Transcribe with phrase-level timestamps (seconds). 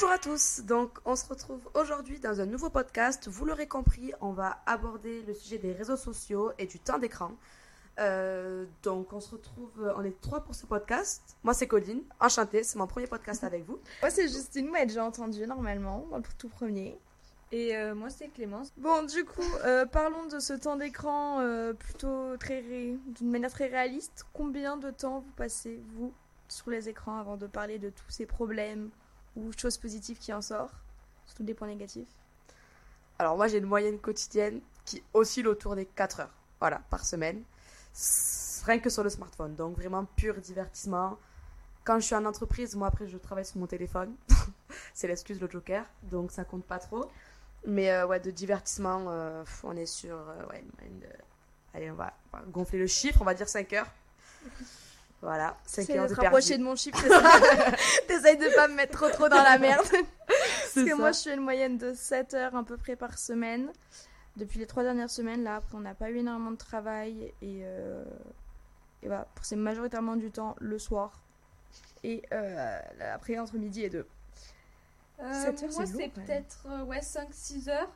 [0.00, 3.26] Bonjour à tous, donc on se retrouve aujourd'hui dans un nouveau podcast.
[3.26, 7.32] Vous l'aurez compris, on va aborder le sujet des réseaux sociaux et du temps d'écran.
[7.98, 11.36] Euh, donc on se retrouve, on est trois pour ce podcast.
[11.42, 13.80] Moi c'est Colline, enchantée, c'est mon premier podcast avec vous.
[14.00, 16.96] Moi c'est Justine, moi j'ai entendu normalement, dans le tout premier.
[17.50, 18.72] Et euh, moi c'est Clémence.
[18.76, 21.44] Bon du coup, euh, parlons de ce temps d'écran
[21.76, 24.26] plutôt très d'une manière très réaliste.
[24.32, 26.14] Combien de temps vous passez vous
[26.46, 28.90] sur les écrans avant de parler de tous ces problèmes
[29.38, 30.74] ou choses positives qui en sortent,
[31.26, 32.08] surtout des points négatifs
[33.18, 37.42] Alors moi j'ai une moyenne quotidienne qui oscille autour des 4 heures, voilà, par semaine.
[38.64, 41.18] Rien que sur le smartphone, donc vraiment pur divertissement.
[41.84, 44.14] Quand je suis en entreprise, moi après je travaille sur mon téléphone,
[44.94, 47.10] c'est l'excuse le joker, donc ça compte pas trop.
[47.66, 51.08] Mais euh, ouais, de divertissement, euh, on est sur euh, ouais, une moyenne de...
[51.74, 53.90] Allez, on va, on va gonfler le chiffre, on va dire 5 heures.
[55.20, 57.02] Voilà, 5 heures de rapprocher de mon chiffre.
[58.06, 59.84] T'essayes de pas me mettre trop trop dans la merde.
[60.26, 63.72] Parce que moi, je suis une moyenne de 7 heures à peu près par semaine.
[64.36, 67.32] Depuis les 3 dernières semaines, là, après, on n'a pas eu énormément de travail.
[67.42, 68.04] Et, euh...
[69.02, 71.20] et voilà, c'est majoritairement du temps le soir.
[72.04, 72.80] Et euh,
[73.12, 74.06] après, entre midi et 2.
[75.20, 77.90] Euh, 7 heures, moi, c'est peut-être euh, ouais, 5-6 heures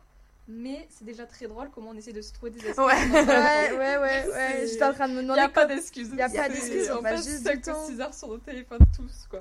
[0.49, 2.79] mais c'est déjà très drôle comment on essaie de se trouver des excuses.
[2.85, 4.67] Ouais, ouais, ouais, ouais, ouais.
[4.67, 5.41] J'étais en train de me demander.
[5.41, 6.09] Il n'y a pas d'excuses.
[6.09, 6.91] Il n'y a pas d'excuses.
[6.91, 9.41] On passe juste 5 ou 6 heures sur nos téléphones tous, quoi.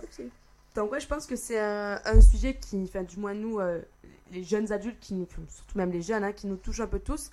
[0.76, 3.82] Donc, ouais, je pense que c'est un, un, sujet qui, enfin, du moins nous, euh,
[4.32, 7.32] les jeunes adultes, qui, surtout même les jeunes, hein, qui nous touchent un peu tous.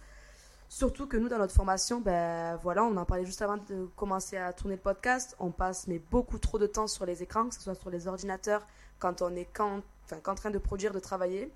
[0.68, 4.36] Surtout que nous, dans notre formation, ben voilà, on en parlait juste avant de commencer
[4.36, 5.34] à tourner le podcast.
[5.38, 8.06] On passe mais beaucoup trop de temps sur les écrans, que ce soit sur les
[8.06, 8.66] ordinateurs,
[8.98, 11.50] quand on est quand, enfin, qu'en train de produire, de travailler.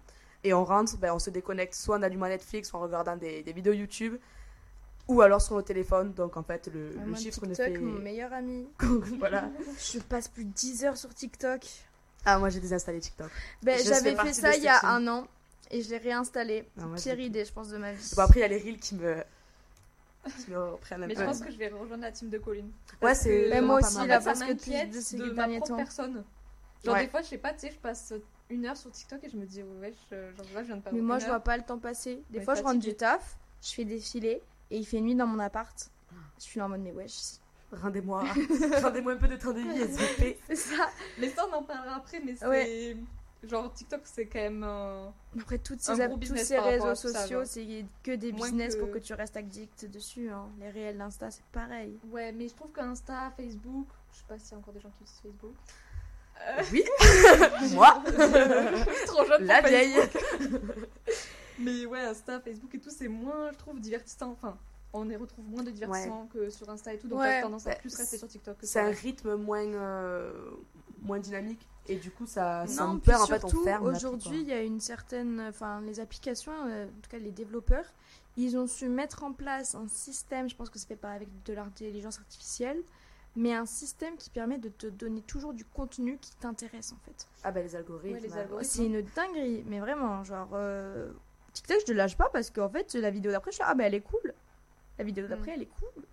[0.45, 3.43] Et on rentre, ben, on se déconnecte soit en allumant Netflix, soit en regardant des,
[3.43, 4.17] des vidéos YouTube,
[5.09, 6.13] ou alors sur le téléphone.
[6.15, 7.79] Donc en fait, le, le chiffre TikTok, ne fait.
[7.79, 8.67] mon meilleur ami.
[9.19, 9.51] voilà.
[9.79, 11.61] Je passe plus de 10 heures sur TikTok.
[12.25, 13.31] Ah, moi j'ai désinstallé TikTok.
[13.63, 15.27] Ben, J'avais fait ça il y a un an
[15.73, 16.69] et je l'ai réinstallé.
[16.81, 18.13] Ah, Pire idée, je pense, de ma vie.
[18.15, 19.17] Bon, après, il y a les reels qui me.
[20.45, 21.21] Qui me reprennent un Mais peu.
[21.21, 22.71] je pense que je vais rejoindre la team de Colline.
[23.01, 23.61] Ouais, c'est.
[23.61, 25.77] Moi aussi, là, parce que depuis de ma derniers propre temps.
[25.77, 26.25] personne.
[26.85, 27.05] Genre, Ouais.
[27.05, 28.13] des fois, je sais pas, tu sais, je passe
[28.53, 30.83] une heure sur TikTok et je me dis, ouais, je, genre là, je viens de
[30.83, 31.31] perdre Mais moi, je heure.
[31.31, 32.23] vois pas le temps passer.
[32.31, 35.27] Des Ouais, fois, je rentre du taf, je fais défiler et il fait nuit dans
[35.27, 35.91] mon appart.
[36.39, 37.39] Je suis là en mode, mais wesh.
[37.73, 38.25] Rendez-moi
[38.83, 40.39] rendez-moi un peu de temps de vie, SVP.
[40.47, 40.91] C'est ça.
[41.19, 42.47] Mais ça, on en parlera après, mais c'est.
[42.47, 42.97] Ouais.
[43.45, 44.63] Genre, TikTok, c'est quand même.
[45.41, 48.81] Après, toutes Un ces, gros tous ces réseaux sociaux, c'est que des Moins business que-
[48.81, 50.31] pour que tu restes addict dessus.
[50.31, 50.49] hein.
[50.61, 51.99] Les réels d'Insta, c'est pareil.
[52.13, 54.91] Ouais, mais je trouve qu'Insta, Facebook, je sais pas s'il y a encore des gens
[54.91, 55.55] qui utilisent Facebook.
[56.73, 56.85] Oui,
[57.73, 59.95] moi, Je suis trop jeune la pour vieille.
[61.59, 64.33] Mais ouais, Insta, Facebook et tout, c'est moins, je trouve, divertissant.
[64.33, 64.59] Enfin,
[64.93, 67.41] on y retrouve moins de divertissement que sur Insta et tout, donc Ouais.
[67.41, 70.33] t'as tendance à Bah, plus rester sur TikTok que C'est un rythme moins, euh,
[71.03, 71.67] moins dynamique.
[71.89, 73.23] Et du coup, ça, ça non, perd.
[73.23, 75.41] En fait, on aujourd'hui, il y a une certaine.
[75.49, 77.87] Enfin, les applications, euh, en tout cas les développeurs,
[78.37, 81.29] ils ont su mettre en place un système, je pense que c'est fait pas avec
[81.45, 82.81] de l'intelligence artificielle,
[83.37, 87.27] mais un système qui permet de te donner toujours du contenu qui t'intéresse en fait.
[87.45, 88.15] Ah, bah les algorithmes.
[88.15, 88.71] Ouais, les euh, algorithmes.
[88.71, 90.51] C'est une dinguerie, mais vraiment, genre.
[90.55, 91.11] euh,
[91.53, 93.85] TikTok, je te lâche pas parce qu'en fait, la vidéo d'après, je suis ah, bah
[93.85, 94.35] elle est cool.
[94.99, 95.55] La vidéo d'après, Mm.
[95.55, 96.05] elle est cool.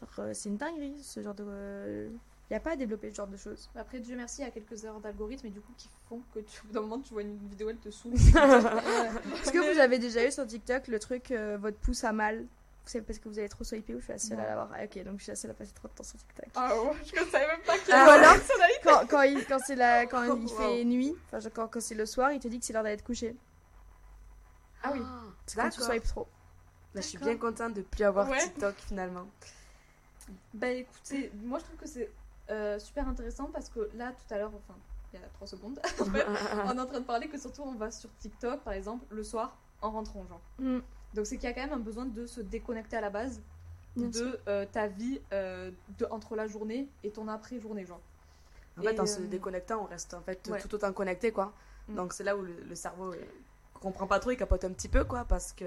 [0.00, 2.08] Genre, euh, c'est une dinguerie, ce genre de.
[2.50, 3.70] Il n'y a pas à développer ce genre de choses.
[3.74, 6.40] Après, Dieu merci, il y a quelques heures d'algorithmes et du coup qui font que
[6.40, 8.12] tu, au bout d'un moment tu vois une vidéo, elle te saoule.
[8.14, 12.44] Est-ce que vous avez déjà eu sur TikTok le truc euh, votre pouce a mal?
[12.84, 14.84] C'est parce que vous avez trop swipé ou je suis la seule à l'avoir Ah,
[14.84, 16.46] Ok, donc je suis la seule à passer trop de temps sur TikTok.
[16.56, 18.34] Ah ouais, je savais même pas qu'il y Ah, voilà.
[18.82, 20.48] Quand, quand, il, quand, c'est la, quand il Wow.
[20.48, 22.82] fait nuit, enfin genre, quand, quand c'est le soir, il te dit que c'est l'heure
[22.82, 23.36] d'aller te coucher.
[24.82, 25.00] Ah oui.
[25.46, 26.26] C'est quand tu swipes trop.
[26.94, 28.38] Là, je suis bien contente de plus avoir Ouais.
[28.40, 29.26] TikTok finalement.
[30.54, 32.10] Bah écoutez, moi je trouve que c'est
[32.50, 34.78] euh, super intéressant parce que là tout à l'heure, enfin
[35.12, 36.24] il y a 3 secondes, en fait,
[36.66, 39.22] on est en train de parler que surtout on va sur TikTok par exemple le
[39.24, 40.40] soir en rentrant genre.
[40.58, 40.78] Mm.
[41.14, 43.40] Donc c'est qu'il y a quand même un besoin de se déconnecter à la base
[43.94, 48.00] Bien de euh, ta vie euh, de, entre la journée et ton après-journée genre.
[48.78, 50.58] En fait, en se euh, déconnectant, on reste en fait ouais.
[50.58, 51.52] tout autant connecté, quoi.
[51.88, 51.94] Mm.
[51.96, 53.16] Donc c'est là où le, le cerveau euh,
[53.74, 55.66] comprend pas trop, il capote un petit peu, quoi, parce que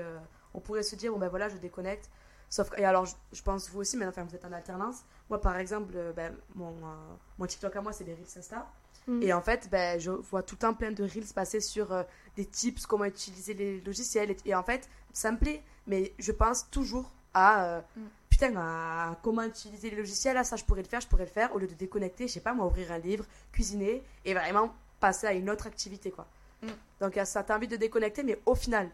[0.55, 2.09] on pourrait se dire bon ben voilà, je déconnecte.
[2.49, 5.03] Sauf que, et alors, je, je pense vous aussi, mais enfin vous êtes en alternance.
[5.29, 8.71] Moi, par exemple, ben, mon, euh, mon TikTok à moi, c'est des reels Insta.
[9.07, 9.23] Mm.
[9.23, 12.03] Et en fait, ben, je vois tout le temps plein de reels passer sur euh,
[12.35, 14.31] des tips, comment utiliser les logiciels.
[14.31, 18.01] Et, et en fait, ça me plaît, mais je pense toujours à euh, Mm.
[18.29, 20.35] putain, à comment utiliser les logiciels.
[20.35, 21.55] Là, ça, je pourrais le faire, je pourrais le faire.
[21.55, 25.25] Au lieu de déconnecter, je sais pas, moi, ouvrir un livre, cuisiner et vraiment passer
[25.27, 26.27] à une autre activité, quoi.
[26.61, 26.67] Mm.
[27.01, 28.89] Donc, il y a ça, t'as envie de déconnecter, mais au final,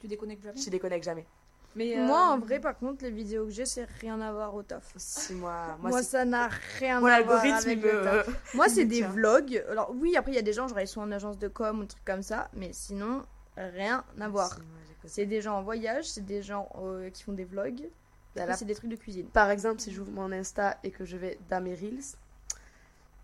[0.00, 0.60] Tu déconnectes jamais?
[0.60, 1.26] je déconnecte jamais.
[1.74, 4.54] Mais Moi, euh, en vrai, par contre, les vidéos que j'ai, c'est rien à voir
[4.54, 4.92] au taf.
[4.96, 8.28] Si, moi, moi, Moi, c'est- ça n'a rien moi, à voir l'algorithme, avec le taf.
[8.54, 9.62] Moi, c'est des vlogs.
[9.70, 11.78] Alors, oui, après, il y a des gens, genre, ils sont en agence de com
[11.80, 13.22] ou des trucs comme ça, mais sinon,
[13.56, 14.58] rien à voir.
[15.04, 17.88] C'est des gens en voyage, c'est des gens euh, qui font des vlogs.
[18.34, 19.26] Bah, c'est des trucs de cuisine.
[19.28, 22.02] Par exemple, si j'ouvre mon Insta et que je vais dans mes Reels,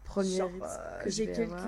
[0.05, 1.53] premier Genre, Reels euh, que j'ai quelques.
[1.53, 1.67] avoir.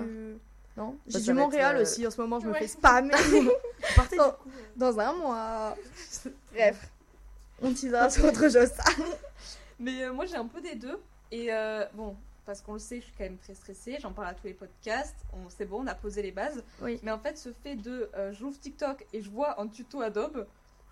[0.77, 2.59] Non J'ai du Montréal euh, aussi, en ce moment, je me Ouais.
[2.59, 3.11] fais spammer
[3.95, 5.75] partez, du coup, dans un mois.
[6.53, 6.89] Bref,
[7.61, 8.71] on teasera sur autre chose.
[9.79, 10.99] Mais euh, moi j'ai un peu des deux.
[11.31, 12.15] Et euh, bon,
[12.45, 13.97] parce qu'on le sait, je suis quand même très stressée.
[13.99, 15.17] J'en parle à tous les podcasts.
[15.33, 16.63] On, c'est bon, on a posé les bases.
[16.81, 16.99] Oui.
[17.03, 20.45] Mais en fait, ce fait de euh, j'ouvre TikTok et je vois un tuto Adobe,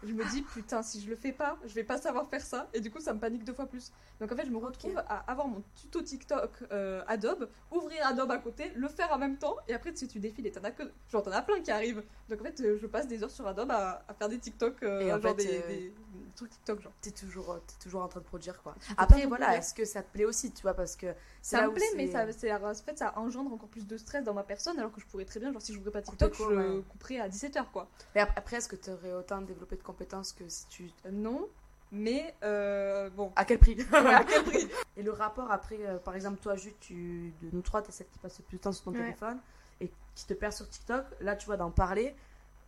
[0.06, 2.68] je me dis putain, si je le fais pas, je vais pas savoir faire ça.
[2.74, 3.94] Et du coup, ça me panique deux fois plus.
[4.20, 8.32] Donc en fait, je me retrouve à avoir mon tuto TikTok euh, Adobe, ouvrir Adobe
[8.32, 9.56] à côté, le faire en même temps.
[9.70, 10.84] Et après, tu sais, tu défiles et t'en as que.
[11.10, 12.04] Genre, t'en as plein qui arrivent.
[12.28, 14.84] Donc en fait, euh, je passe des heures sur Adobe à, à faire des TikTok,
[14.84, 15.94] euh, genre fait, des, euh, des
[16.36, 16.92] trucs TikTok, genre.
[17.02, 18.76] T'es toujours, euh, t'es toujours en train de produire quoi.
[18.98, 21.86] Après, voilà, est-ce que ça te plaît aussi, tu vois, parce que Ça me plaît,
[21.96, 25.00] mais ça, en fait, ça engendre encore plus de stress dans ma personne, alors que
[25.02, 26.84] je pourrais très bien, genre si je n'ouvrais pas TikTok, je ouais.
[26.90, 27.88] couperais à 17h, quoi.
[28.16, 30.90] Mais ap- après, est-ce que tu aurais autant développé de compétences que si tu.
[31.06, 31.48] Euh, non,
[31.92, 33.32] mais euh, bon.
[33.36, 33.78] À quel prix?
[33.94, 34.68] À quel prix?
[34.98, 38.08] Et le rapport après, euh, par exemple, toi, Jules, tu, de nous trois, t'es celle
[38.08, 38.98] qui passe le plus de temps sur ton Ouais.
[39.00, 39.40] téléphone
[39.82, 41.06] et qui te perd sur TikTok.
[41.20, 42.16] Là, tu vois, d'en parler,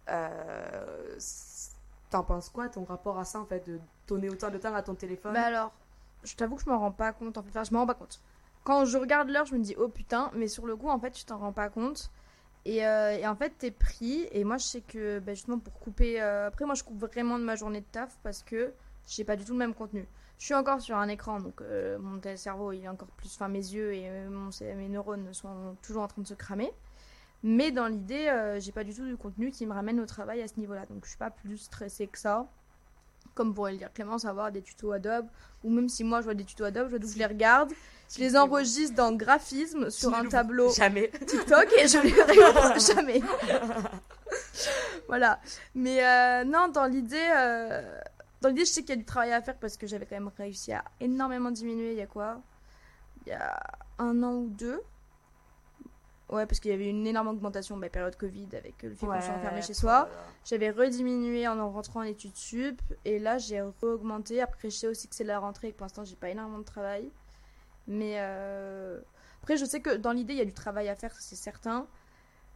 [0.10, 1.16] euh,
[2.10, 4.82] t'en penses quoi, ton rapport à ça, en fait, de donner autant de temps à
[4.82, 5.34] ton téléphone?
[5.34, 5.72] Bah alors,
[6.24, 7.38] je t'avoue que je m'en rends pas compte.
[7.38, 8.22] En fait, Enfin, je m'en rends pas compte.
[8.64, 11.12] Quand je regarde l'heure, je me dis oh putain, mais sur le coup, en fait,
[11.12, 12.10] tu t'en rends pas compte.
[12.66, 14.28] Et, euh, en fait, t'es pris.
[14.32, 16.22] Et moi, je sais que bah, justement, pour couper.
[16.22, 18.74] euh, Après, moi, je coupe vraiment de ma journée de taf parce que
[19.08, 20.08] j'ai pas du tout le même contenu.
[20.40, 23.32] Je suis encore sur un écran, donc euh, mon cerveau, il est encore plus.
[23.36, 26.74] Enfin, mes yeux et euh, mon, mes neurones sont toujours en train de se cramer.
[27.44, 30.42] Mais dans l'idée, euh, j'ai pas du tout du contenu qui me ramène au travail
[30.42, 30.86] à ce niveau-là.
[30.90, 32.48] Donc, je suis pas plus stressée que ça.
[33.36, 35.28] Comme pourrait le dire Clémence, avoir des tutos Adobe.
[35.64, 37.72] Ou même si moi, je vois des tutos Adobe, je, je les regarde.
[38.14, 41.10] Je les enregistre dans graphisme sur un tableau Jamais.
[41.28, 43.22] TikTok et je les réouvre jamais.
[45.08, 45.40] voilà.
[45.74, 47.82] Mais euh, non, dans l'idée, euh,
[48.42, 50.16] dans l'idée, je sais qu'il y a du travail à faire parce que j'avais quand
[50.16, 51.94] même réussi à énormément diminuer.
[51.94, 52.42] Il y a quoi?
[53.26, 53.60] Il y a
[53.98, 54.82] un an ou deux.
[56.30, 59.22] Ouais, parce qu'il y avait une énorme augmentation, bah, période Covid, avec le fait qu'on
[59.22, 60.10] soit enfermé chez soi.
[60.44, 64.42] J'avais rediminué en en rentrant en études sup, et là j'ai re-augmenté.
[64.42, 66.60] Après, je sais aussi que c'est la rentrée et que pour l'instant j'ai pas énormément
[66.60, 67.12] de travail.
[67.88, 69.00] Mais euh,
[69.42, 71.36] après, je sais que dans l'idée il y a du travail à faire, ça, c'est
[71.36, 71.88] certain.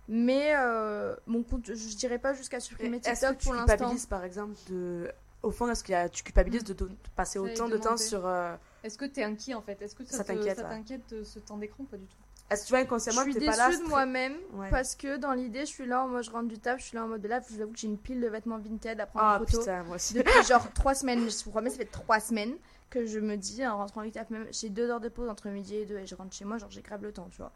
[0.07, 3.75] Mais euh, mon compte, je dirais pas jusqu'à supprimer Est-ce que TikTok tu pour l'instant.
[3.75, 5.11] culpabilises, par exemple, de.
[5.43, 6.75] Au fond, est-ce que tu culpabilises de,
[7.15, 8.25] passer autant de temps sur.
[8.25, 9.79] euh, Est-ce que t'es inquiet en fait?
[9.81, 10.69] Est-ce que ça, Ça te- t'inquiète, ça ouais.
[10.69, 12.17] t'inquiète de ce temps d'écran Pas du tout?
[12.49, 14.69] Est-ce que tu vois Je inconsciemment suis que t'es pas là déçue de moi-même Ouais.
[14.71, 17.03] parce que dans l'idée, je suis là mode je rentre du taf, je suis là
[17.05, 19.05] en mode de là, je vous avoue que j'ai une pile de vêtements vintage à
[19.05, 19.59] prendre en Ah photo.
[19.59, 20.13] putain, moi aussi.
[20.15, 22.55] depuis genre trois semaines, je vous promets, ça fait trois semaines
[22.89, 25.47] que je me dis en rentrant du taf, même j'ai deux heures de pause entre
[25.49, 27.51] midi et deux et je rentre chez moi, genre j'ai grave le temps, tu vois.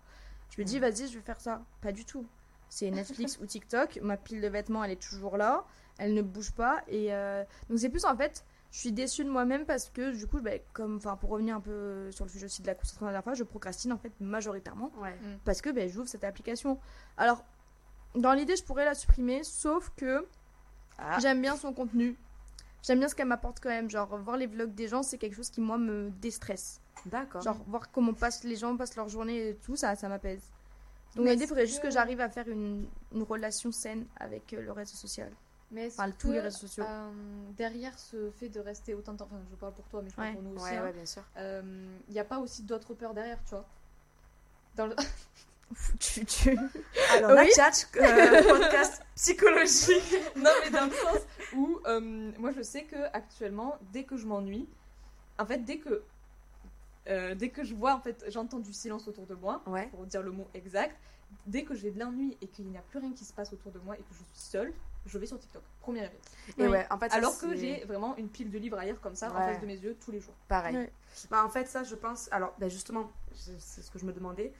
[0.55, 1.63] Je me dis, vas-y, je vais faire ça.
[1.81, 2.25] Pas du tout.
[2.69, 5.63] C'est Netflix ou TikTok, ma pile de vêtements elle est toujours là,
[5.97, 8.43] elle ne bouge pas et euh, donc c'est plus en fait.
[8.73, 11.61] Je suis déçue de moi-même parce que du coup, bah, comme, enfin, pour revenir un
[11.61, 13.97] peu sur le sujet aussi de la concentration de la dernière fois, je procrastine en
[13.99, 15.15] fait majoritairement Ouais.
[15.45, 16.79] parce que ben, j'ouvre cette application.
[17.17, 17.45] Alors,
[18.15, 20.27] dans l'idée, je pourrais la supprimer, sauf que
[20.97, 21.19] Ah.
[21.21, 22.17] j'aime bien son contenu.
[22.81, 23.91] J'aime bien ce qu'elle m'apporte quand même.
[23.91, 26.81] Genre, voir les vlogs des gens, c'est quelque chose qui, moi, me déstresse.
[27.05, 27.41] D'accord.
[27.43, 30.41] Genre, voir comment passent, les gens passent leur journée et tout, ça, ça m'apaise.
[31.15, 34.51] Donc, l'idée, il faudrait juste que, que- j'arrive à faire une, une relation saine avec
[34.53, 35.31] euh, le réseau social.
[35.73, 36.83] Mais Enfin, tous que, les réseaux sociaux.
[36.87, 37.11] euh,
[37.57, 40.15] derrière ce fait de rester autant de temps, enfin je parle pour toi, mais je
[40.15, 40.33] parle Ouais.
[40.35, 41.23] pour nous aussi, Ouais, hein, ouais, bien sûr.
[41.37, 43.65] il n'y a pas aussi d'autres peurs derrière, tu vois?
[44.75, 44.95] Dans le-
[45.99, 46.57] tu, tu...
[47.11, 47.47] Alors, Oui.
[47.57, 50.13] la chat, euh, podcast psychologique.
[50.35, 51.19] non, mais dans le sens
[51.55, 54.67] où euh, moi je sais que actuellement, dès que je m'ennuie,
[55.39, 56.03] en fait, dès que
[57.09, 59.87] euh, dès que je vois, en fait, j'entends du silence autour de moi, Ouais.
[59.87, 60.95] pour dire le mot exact,
[61.47, 63.71] dès que j'ai de l'ennui et qu'il n'y a plus rien qui se passe autour
[63.71, 64.73] de moi et que je suis seule,
[65.05, 65.61] je vais sur TikTok.
[65.81, 66.17] Première idée.
[66.57, 66.67] Et Oui.
[66.69, 69.15] ouais, en fait, ça, Alors que j'ai vraiment une pile de livres à lire comme
[69.15, 70.33] ça en face de mes yeux tous les jours.
[70.47, 70.75] pareil.
[70.75, 70.91] Ouais.
[71.29, 72.29] Bah, en fait, ça, je pense.
[72.31, 74.53] Alors, bah, justement, c'est ce que je me demandais.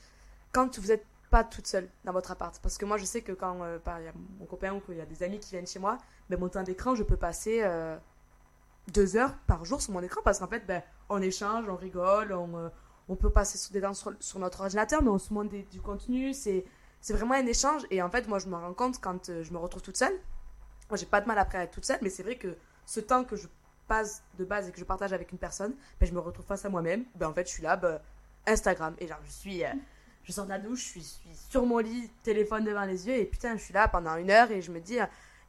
[0.52, 3.32] Quand vous n'êtes pas toute seule dans votre appart, parce que moi, je sais que
[3.32, 5.50] quand euh, par- il y a mon copain ou qu'il y a des amis qui
[5.52, 5.98] viennent chez moi,
[6.30, 7.98] ben, mon temps d'écran, je peux passer euh,
[8.92, 12.34] deux heures par jour sur mon écran parce qu'en fait, ben, on échange, on rigole,
[12.34, 12.70] on, euh,
[13.10, 15.64] on peut passer sur des temps sur, sur notre ordinateur, mais on se montre des-
[15.64, 16.34] du contenu.
[16.34, 16.66] C'est
[17.02, 17.82] c'est vraiment un échange.
[17.90, 20.14] Et en fait, moi, je me rends compte quand euh, je me retrouve toute seule.
[20.90, 23.00] Moi, j'ai pas de mal après à être toute seule, mais c'est vrai que ce
[23.00, 23.48] temps que je
[23.88, 26.66] passe de base et que je partage avec une personne, ben, je me retrouve face
[26.66, 27.06] à moi-même.
[27.16, 28.00] Ben, en fait, je suis là, ben,
[28.46, 28.96] Instagram.
[29.00, 29.64] Et genre, je suis.
[29.64, 29.70] euh,
[30.24, 33.08] je sors de la douche, je suis, je suis sur mon lit, téléphone devant les
[33.08, 34.98] yeux, et putain, je suis là pendant une heure et je me dis.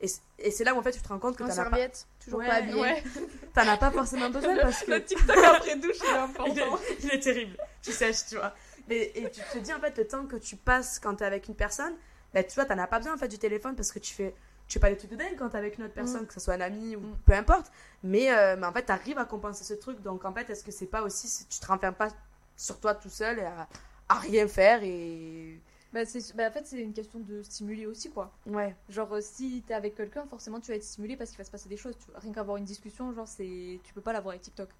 [0.00, 1.78] Et, c'est là où en fait tu te rends compte que t'en as pas.
[2.22, 2.80] toujours pas habillé.
[2.80, 3.02] Ouais.
[3.54, 4.90] T'en as pas forcément besoin parce que.
[4.90, 6.78] Le TikTok après douche, il est important.
[7.02, 7.56] il, est, terrible.
[7.80, 8.52] Tu sèches, tu vois.
[8.88, 11.48] Mais, et tu te dis en fait le temps que tu passes quand t'es avec
[11.48, 11.94] une personne,
[12.34, 14.34] bah, tu vois, t'en as pas besoin en fait du téléphone parce que tu fais.
[14.74, 16.26] Tu fais pas des trucs de dingue quand t'es avec une autre personne, mm.
[16.26, 17.18] que ce soit un ami ou mm.
[17.24, 17.70] peu importe.
[18.02, 20.02] Mais, euh, mais en fait, t'arrives à compenser ce truc.
[20.02, 21.46] Donc en fait, est-ce que c'est pas aussi.
[21.48, 22.08] Tu te renfermes pas
[22.56, 23.68] sur toi tout seul et à,
[24.08, 25.60] à rien faire et
[25.92, 26.00] bah,
[26.34, 28.32] bah, en fait, c'est une question de stimuler aussi, quoi.
[28.46, 28.74] Ouais.
[28.88, 31.52] Genre, euh, si t'es avec quelqu'un, forcément, tu vas être stimulé parce qu'il va se
[31.52, 31.96] passer des choses.
[31.96, 32.06] Tu...
[32.16, 33.78] Rien qu'avoir une discussion, genre, c'est...
[33.84, 34.70] tu peux pas l'avoir avec TikTok.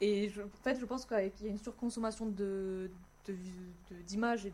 [0.00, 0.42] Et je...
[0.42, 2.90] en fait, je pense qu'il y a une surconsommation de
[4.06, 4.52] d'images de, et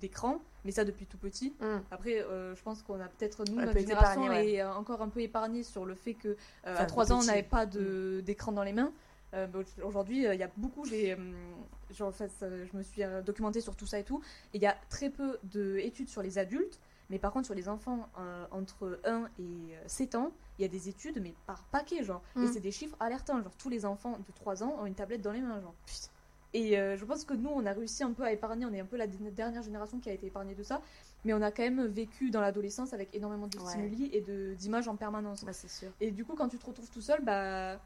[0.00, 1.54] d'écran, mais ça depuis tout petit.
[1.60, 1.78] Mm.
[1.90, 5.62] Après, euh, je pense qu'on a peut-être, nous, notre génération est encore un peu épargnée
[5.62, 8.22] sur le fait que euh, à 3 ans, on n'avait pas mm.
[8.22, 8.92] d'écran dans les mains.
[9.82, 11.16] Aujourd'hui, il y a beaucoup, j'ai
[11.94, 14.20] genre, fait, je me suis euh, documentée sur tout ça et tout.
[14.52, 16.78] Il y a très peu d'études sur les adultes,
[17.10, 20.64] mais par contre, sur les enfants euh, entre 1 et 7 euh, ans, il y
[20.64, 22.22] a des études, mais par paquet, genre.
[22.36, 22.52] Et mm.
[22.52, 23.42] c'est des chiffres alertants.
[23.42, 25.74] Genre, tous les enfants de 3 ans ont une tablette dans les mains, genre.
[26.54, 28.64] Et je pense que nous, on a réussi un peu à épargner.
[28.64, 30.80] On est un peu la dernière génération qui a été épargnée de ça.
[31.24, 34.20] Mais on a quand même vécu dans l'adolescence avec énormément de stimuli et
[34.56, 35.44] d'images en permanence.
[35.44, 35.90] Bah, c'est sûr.
[36.00, 37.78] Et du coup, quand tu te retrouves tout seul, bah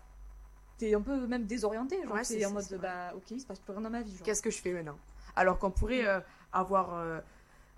[0.78, 1.96] t'es un peu même désorienté.
[2.06, 4.14] Genre, c'est en mode, bah, ok, il se passe plus rien dans ma vie.
[4.24, 4.98] Qu'est-ce que je fais maintenant?
[5.36, 6.20] Alors qu'on pourrait euh,
[6.52, 7.20] avoir euh,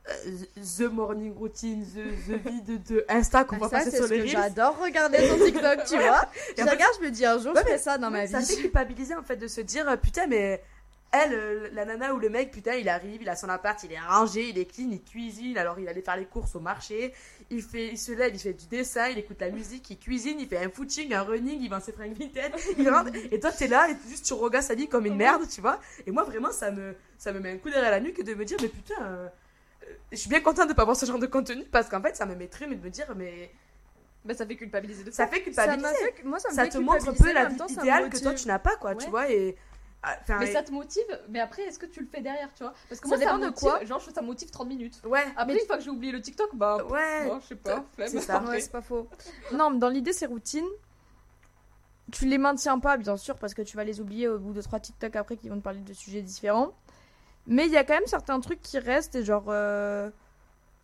[0.09, 0.45] euh,
[0.79, 5.29] The Morning Routine, The, the Vide de Insta qu'on va passer sur les J'adore regarder
[5.29, 6.29] son TikTok, tu vois.
[6.57, 8.33] je regarde, je me dis un jour, je fais ça dans ma vie.
[8.33, 10.63] Ça fait culpabiliser en fait de se dire, putain, mais
[11.13, 13.93] elle, euh, la nana ou le mec, putain, il arrive, il a son appart, il
[13.93, 17.13] est rangé, il est clean, il cuisine, alors il allait faire les courses au marché,
[17.51, 20.39] il, fait, il se lève, il fait du dessin, il écoute la musique, il cuisine,
[20.39, 23.51] il fait un footing, un running, il vend ses fringues vintage, il rentre, et toi
[23.51, 25.81] t'es là, et juste tu regardes sa vie comme une merde, tu vois.
[26.07, 28.45] Et moi vraiment, ça me, ça me met un coup derrière la nuque de me
[28.45, 29.29] dire, mais putain, euh,
[30.13, 32.27] je suis bien contente de pas voir ce genre de contenu, parce qu'en fait, ça
[32.27, 33.51] me mettrait, mais de me dire, mais.
[34.23, 35.27] Bah, ça fait culpabiliser de ça.
[35.27, 35.89] fait culpabiliser.
[35.89, 38.47] Ça, moi, ça, me ça te montre un peu la vie idéale que toi tu
[38.49, 39.31] n'as pas, quoi, tu vois.
[39.31, 39.57] Et
[40.03, 42.73] ah, mais ça te motive, mais après, est-ce que tu le fais derrière, tu vois?
[42.89, 43.85] Parce que ça moi, dépend de quoi.
[43.85, 45.03] Genre, ça motive 30 minutes.
[45.05, 45.25] Ouais.
[45.37, 46.85] Après, une fois que j'ai oublié le TikTok, bah.
[46.87, 47.31] Ouais.
[47.43, 47.85] je sais pas.
[47.99, 48.43] C'est ça.
[48.43, 49.09] Ouais, c'est pas faux.
[49.53, 50.69] non, mais dans l'idée, ces routines,
[52.13, 54.63] tu les maintiens pas, bien sûr, parce que tu vas les oublier au bout de
[54.63, 56.73] trois TikTok après qui vont te parler de sujets différents.
[57.47, 59.47] Mais il y a quand même certains trucs qui restent, et genre.
[59.49, 60.11] Euh,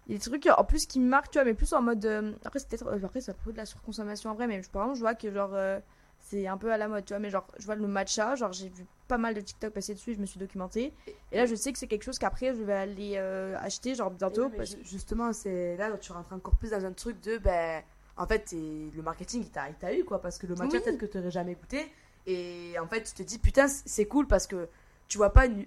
[0.08, 1.80] il y a des trucs en plus qui me marquent, tu vois, mais plus en
[1.80, 2.04] mode.
[2.04, 3.02] Euh, après, c'est peut-être.
[3.02, 5.54] Après, ça peut de la surconsommation en vrai, mais par exemple, je vois que genre.
[5.54, 5.80] Euh,
[6.28, 7.21] c'est un peu à la mode, tu vois.
[7.21, 10.14] Mais genre, je vois le matcha, genre, j'ai vu pas mal de TikTok passer dessus,
[10.14, 10.92] je me suis documentée.
[11.30, 14.11] Et là, je sais que c'est quelque chose qu'après, je vais aller euh, acheter, genre,
[14.11, 14.50] bientôt.
[14.83, 17.83] Justement, c'est là où tu rentres encore plus dans un truc de, ben,
[18.16, 20.21] en fait, le marketing, il t'a eu, quoi.
[20.21, 21.87] Parce que le matcha, peut-être que tu n'aurais jamais goûté.
[22.26, 24.68] Et en fait, tu te dis, putain, c'est cool parce que
[25.06, 25.64] tu vois pas une,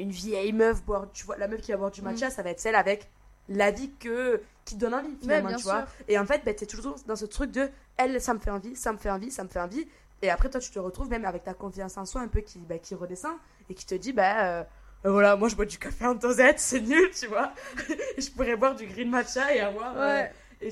[0.00, 2.30] une, vieille meuf boire, tu vois, la meuf qui va boire du matcha, mm.
[2.30, 3.08] ça va être celle avec
[3.48, 5.86] la vie que qui te donne envie finalement tu vois.
[6.08, 8.50] et en fait ben, tu es toujours dans ce truc de elle ça me fait
[8.50, 9.86] envie ça me fait envie ça me fait envie.
[10.22, 12.58] Et après toi tu te retrouves même avec ta confiance en soi un peu qui
[12.58, 13.36] ben, qui redescend
[13.68, 14.66] et qui te dit bah
[15.04, 17.52] voilà moi je bois du café en dosette c'est nul tu vois.
[18.18, 20.24] Je pourrais boire du green matcha et avoir euh,
[20.60, 20.70] et,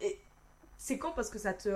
[0.00, 0.20] et
[0.78, 1.68] c'est con parce que ça te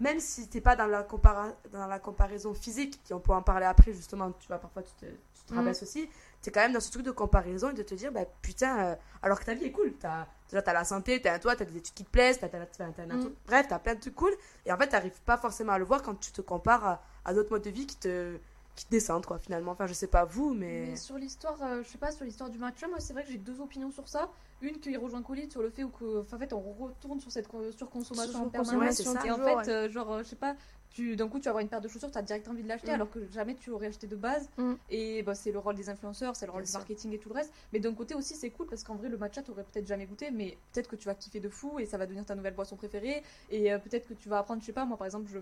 [0.00, 3.66] même si t'es pas dans la, compara dans la comparaison physique, on peut en parler
[3.66, 5.56] après justement, tu vois, parfois tu te, tu te mm.
[5.56, 6.08] rabaisses aussi,
[6.42, 8.96] t'es quand même dans ce truc de comparaison et de te dire, bah putain, euh,
[9.22, 11.64] alors que ta vie est cool, t'as, déjà t'as la santé, t'as un toit, t'as
[11.64, 13.30] des études qui te plaisent, t'as, t'as, t'as, mm.
[13.46, 14.32] bref, t'as plein de trucs cool,
[14.66, 17.50] et en fait t'arrives pas forcément à le voir quand tu te compares à, d'autres
[17.50, 18.36] modes de vie qui te,
[18.74, 19.72] qui te descendent quoi finalement.
[19.72, 22.58] Enfin je sais pas vous mais, sur l'histoire euh, je sais pas sur l'histoire du
[22.58, 24.30] match moi c'est vrai que j'ai deux opinions sur ça.
[24.62, 27.48] Une qui rejoint Colline sur le fait où que, en fait on retourne sur cette
[27.76, 30.56] surconsommation en permanence et en fait euh, genre je sais pas
[30.98, 32.92] d'un coup tu vas avoir une paire de chaussures tu as direct envie de l'acheter
[32.92, 32.94] mm.
[32.94, 34.48] alors que jamais tu aurais acheté de base.
[34.56, 34.74] Mm.
[34.90, 37.34] et bah, c'est le rôle des influenceurs c'est le rôle du marketing et tout le
[37.34, 37.52] reste.
[37.72, 40.30] Mais d'un côté aussi c'est cool parce qu'en vrai le matcha t'aurais peut-être jamais goûté
[40.30, 42.76] mais peut-être que tu vas kiffer de fou et ça va devenir ta nouvelle boisson
[42.76, 43.22] préférée.
[43.50, 45.38] Et euh, peut-être que tu vas apprendre je sais pas moi par exemple je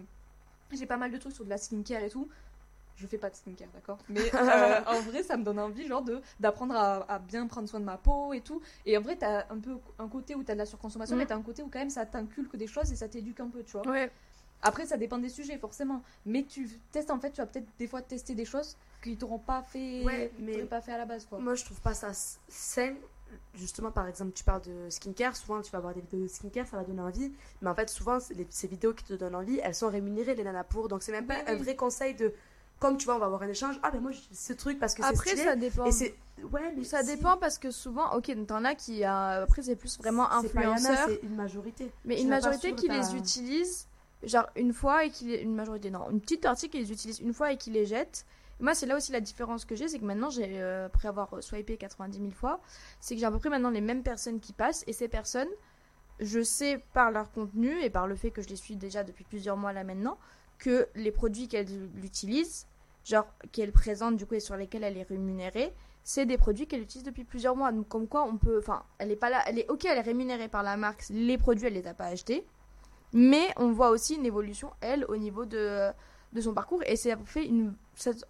[0.74, 2.28] j'ai pas mal de trucs sur de la skincare et tout
[2.96, 3.98] je fais pas de skincare, d'accord?
[4.08, 7.80] Mais euh, en vrai, ça me donne envie, genre, de, d'apprendre à, bien prendre soin
[7.80, 8.60] de ma peau et tout.
[8.86, 11.18] Et en vrai, t'as un peu un côté où t'as de la surconsommation, mm.
[11.18, 13.48] mais t'as un côté où quand même ça t'inculque des choses et ça t'éduque un
[13.48, 13.86] peu, tu vois.
[13.88, 14.10] Ouais.
[14.62, 16.02] Après, ça dépend des sujets, forcément.
[16.24, 19.40] Mais tu testes, en fait, tu vas peut-être des fois tester des choses qui t'auront
[19.40, 20.04] pas fait,
[20.38, 21.38] mais pas fait à la base, quoi.
[21.38, 22.12] Moi, je trouve pas ça
[22.48, 22.94] sain.
[23.54, 25.34] Justement, par exemple, tu parles de skincare.
[25.34, 27.32] Souvent, tu vas voir des vidéos de skincare, ça va donner envie.
[27.60, 30.64] Mais en fait, souvent, ces vidéos qui te donnent envie, elles sont rémunérées, les nanas
[30.64, 30.88] pour.
[30.88, 32.32] Donc, c'est même pas un vrai conseil de
[32.82, 33.78] comme tu vois, on va avoir un échange.
[33.84, 35.84] Ah ben moi ce truc parce que c'est Après ça dépend.
[35.84, 39.96] ouais, mais ça dépend parce que souvent, ok, t'en as qui euh, après c'est plus
[39.98, 41.08] vraiment influenceurs.
[41.08, 41.92] C'est une majorité.
[42.04, 43.86] Mais une majorité qui les utilise
[44.24, 47.32] genre une fois et qui une majorité non, une petite partie qui les utilise une
[47.32, 48.24] fois et qui les jette.
[48.60, 51.42] moi c'est là aussi la différence que j'ai, c'est que maintenant j'ai euh, après avoir
[51.42, 52.60] swipé 90 000 fois,
[53.00, 55.48] c'est que j'ai à peu près maintenant les mêmes personnes qui passent et ces personnes
[56.20, 59.24] je sais par leur contenu et par le fait que je les suis déjà depuis
[59.24, 60.18] plusieurs mois là maintenant,
[60.58, 62.66] que les produits qu'elles utilisent,
[63.04, 66.82] genre qu'elles présentent du coup et sur lesquels elle est rémunérée, c'est des produits qu'elle
[66.82, 67.72] utilise depuis plusieurs mois.
[67.72, 70.02] Donc comme quoi on peut, enfin, elle est pas là, elle est ok, elle est
[70.02, 72.46] rémunérée par la marque, les produits elle les a pas achetés,
[73.12, 75.90] mais on voit aussi une évolution elle au niveau de
[76.32, 77.74] de son parcours et c'est fait une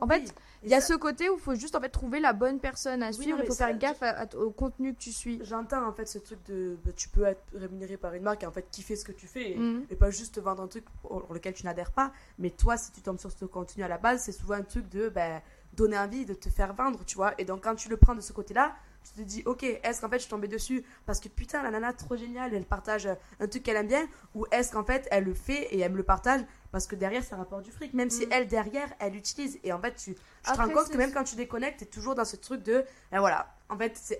[0.00, 2.32] en fait il y a ce côté où il faut juste en fait trouver la
[2.32, 4.02] bonne personne à suivre il faut faire gaffe
[4.36, 5.40] au contenu que tu suis.
[5.44, 8.46] J'entends en fait ce truc de bah, tu peux être rémunéré par une marque et
[8.46, 9.86] en fait kiffer ce que tu fais et, mhm.
[9.98, 12.12] pas juste vendre un truc pour, lequel tu n'adhères pas.
[12.38, 14.88] Mais toi si tu tombes sur ce contenu à la base c'est souvent un truc
[14.88, 15.40] de ben,
[15.74, 17.34] donner envie de te faire vendre tu vois.
[17.38, 20.00] Et donc quand tu le prends de ce côté là tu te dis, ok, est-ce
[20.00, 23.08] qu'en fait je suis tombée dessus parce que putain, la nana trop géniale, elle partage
[23.40, 25.96] un truc qu'elle aime bien, ou est-ce qu'en fait elle le fait et elle me
[25.96, 26.42] le partage
[26.72, 28.32] parce que derrière ça rapporte du fric, même si mm.
[28.32, 29.58] elle derrière elle utilise.
[29.62, 32.24] Et en fait, tu, te rends compte que même quand tu déconnectes, t'es toujours dans
[32.24, 34.18] ce truc de, ben voilà, en fait, c'est.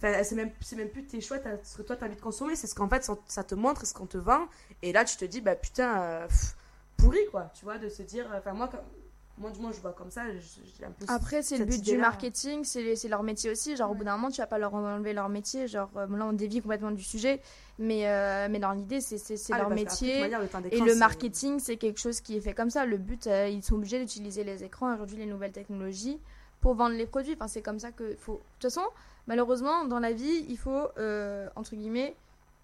[0.00, 2.74] c'est même, même plus tes choix, ce que toi t'as envie de consommer, c'est ce
[2.74, 4.48] qu'en fait ça te montre, ce qu'on te vend.
[4.82, 6.28] Et là tu te dis, bah putain, euh,
[6.96, 8.28] pourri quoi, tu vois, de se dire.
[8.36, 8.70] Enfin, moi,
[9.36, 10.22] moi, du moins, je vois comme ça.
[10.30, 13.76] J'ai un peu Après, c'est le but du marketing, c'est leur métier aussi.
[13.76, 15.66] Genre, au bout d'un moment, tu vas pas leur enlever leur métier.
[15.66, 17.40] Genre, euh, là, on dévie complètement du sujet.
[17.80, 19.16] Mais, euh, mais dans l'idée, c'est
[19.50, 20.20] ah, leur métier.
[20.70, 22.86] et le marketing, c'est quelque chose qui est fait comme ça.
[22.86, 26.20] Le but, euh, ils sont obligés d'utiliser les écrans, aujourd'hui, les nouvelles technologies,
[26.60, 27.34] pour vendre les produits.
[27.34, 28.34] Enfin, c'est comme ça que faut.
[28.34, 28.86] De toute façon,
[29.26, 30.88] malheureusement, dans la vie, il faut,
[31.56, 32.14] entre guillemets,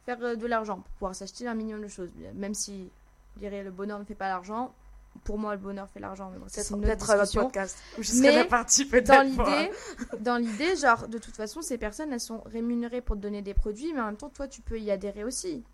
[0.07, 2.11] faire de l'argent pour pouvoir s'acheter un million de choses.
[2.35, 2.91] Même si,
[3.35, 4.73] je dirais, le bonheur ne fait pas l'argent
[5.25, 6.33] pour moi, le bonheur fait l'argent.
[6.49, 9.07] c'est peut-être un podcast où je serais partie peut-être.
[9.09, 9.71] Dans l'idée,
[10.21, 13.55] dans l'idée, genre, de toute façon, ces personnes, elles sont rémunérées pour te donner des
[13.55, 15.65] produits, mais en même temps, toi, tu peux y adhérer aussi.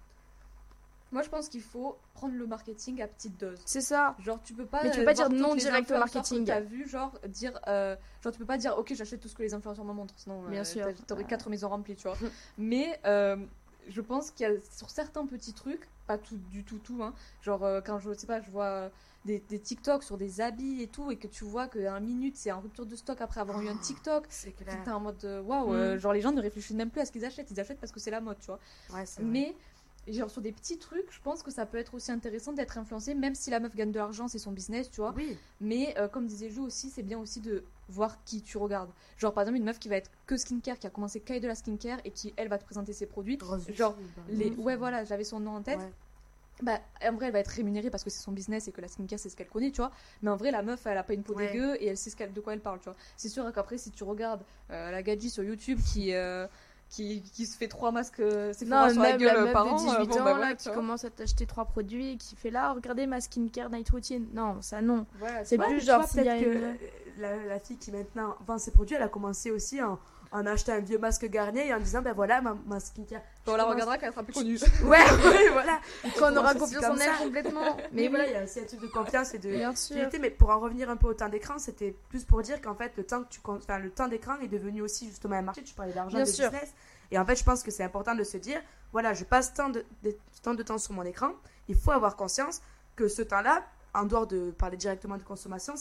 [1.12, 3.58] Moi, je pense qu'il faut prendre le marketing à petite dose.
[3.64, 4.16] C'est ça.
[4.18, 4.82] Genre, tu peux pas.
[4.82, 6.44] Mais tu peux pas dire non direct au marketing.
[6.44, 7.58] Tu as vu, genre, dire.
[7.68, 10.14] Euh, genre, tu peux pas dire, ok, j'achète tout ce que les influenceurs me montrent,
[10.16, 10.42] sinon.
[10.48, 10.86] Bien euh, sûr.
[11.06, 12.16] T'aurais quatre maisons remplies, tu vois.
[12.58, 12.98] mais.
[13.06, 13.36] Euh,
[13.88, 17.14] je pense qu'il y a sur certains petits trucs, pas tout du tout tout, hein,
[17.42, 18.90] genre quand je sais pas, je vois
[19.24, 22.52] des, des TikTok sur des habits et tout, et que tu vois qu'un minute c'est
[22.52, 25.96] en rupture de stock après avoir eu un TikTok, c'est t'es en mode waouh, euh,
[25.96, 25.98] mm.
[25.98, 28.00] genre les gens ne réfléchissent même plus à ce qu'ils achètent, ils achètent parce que
[28.00, 28.60] c'est la mode, tu vois.
[29.20, 29.54] Mais
[30.08, 33.14] genre sur des petits trucs, je pense que ça peut être aussi intéressant d'être influencé,
[33.14, 35.14] même si la meuf gagne de l'argent, c'est son business, tu vois.
[35.16, 35.36] Oui.
[35.60, 38.90] Mais euh, comme disait Jou aussi, c'est bien aussi de voir qui tu regardes.
[39.18, 41.46] Genre par exemple une meuf qui va être que skincare, qui a commencé qu'à de
[41.46, 43.38] la skincare et qui elle va te présenter ses produits.
[43.74, 43.96] genre
[44.28, 45.80] les, ouais voilà, j'avais son nom en tête
[46.62, 48.88] bah, en vrai, elle va être rémunérée parce que c'est son business et que la
[48.88, 49.90] skincare, c'est ce qu'elle connaît, tu vois.
[50.22, 52.16] Mais en vrai, la meuf, elle a pas une peau dégueu et elle sait ce
[52.16, 52.96] de quoi elle parle, tu vois.
[53.16, 56.46] C'est sûr qu'après, si tu regardes euh, la gadji sur YouTube qui, euh,
[56.88, 60.06] qui, qui, se fait trois masques euh, c'est non, sur la gueule par an, 18
[60.08, 63.06] bon, ans, bah, là, qui commence à t'acheter trois produits et qui fait là, regardez
[63.06, 64.26] ma skincare night routine.
[64.32, 65.06] Non, ça non.
[65.44, 69.08] c'est plus genre, peut-être que la, la, fille qui maintenant vend ses produits, elle a
[69.08, 69.98] commencé aussi en
[70.32, 73.22] en achetant un vieux masque Garnier et en disant ben voilà ma, ma skincare.
[73.46, 74.58] on la regardera quand elle sera plus connue.
[74.84, 75.80] ouais, ouais, voilà.
[76.18, 77.76] Quand on aura confiance en elle complètement.
[77.92, 79.50] Mais, voilà, il y a aussi un truc de confiance et de
[79.94, 80.18] qualité.
[80.18, 82.92] Mais pour en revenir un peu au temps d'écran, c'était plus pour dire qu'en fait
[82.96, 85.62] le temps que tu enfin, le temps d'écran est devenu aussi justement un marché.
[85.62, 86.74] Tu parlais d'argent, de business.
[87.10, 88.60] Et en fait, je pense que c'est important de se dire
[88.92, 89.84] voilà, je passe tant de,
[90.42, 91.32] tant de temps sur mon écran.
[91.68, 92.62] Il faut avoir conscience
[92.94, 95.74] que ce temps-là, en dehors de parler directement de consommation,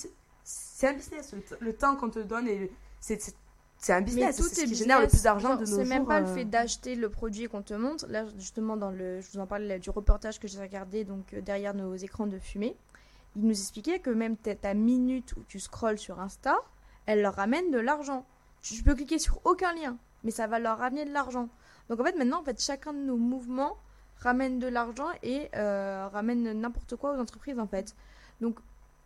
[0.43, 1.33] c'est un business.
[1.59, 2.47] Le, temps qu'on te donne,
[2.99, 3.35] c'est
[3.85, 5.77] c'est un business, c'est ce qui génère le plus d'argent de nos jours.
[5.77, 6.33] C'est même pas le euh.
[6.33, 8.07] fait d'acheter le produit qu'on te montre.
[8.09, 11.41] Là, justement, dans le, je vous en parlais du reportage que j'ai regardé donc euh,
[11.41, 12.75] derrière nos écrans de fumée,
[13.35, 16.55] il nous expliquait que même ta minute où tu scrolles sur Insta,
[17.05, 18.25] elle leur ramène de l'argent.
[18.63, 21.47] Tu peux cliquer sur aucun lien, mais ça va leur ramener de l'argent.
[21.89, 23.77] Donc en fait, maintenant, en fait, chacun de nos mouvements
[24.17, 27.95] ramène de l'argent et euh, ramène n'importe quoi aux entreprises, en fait.
[28.41, 28.57] Donc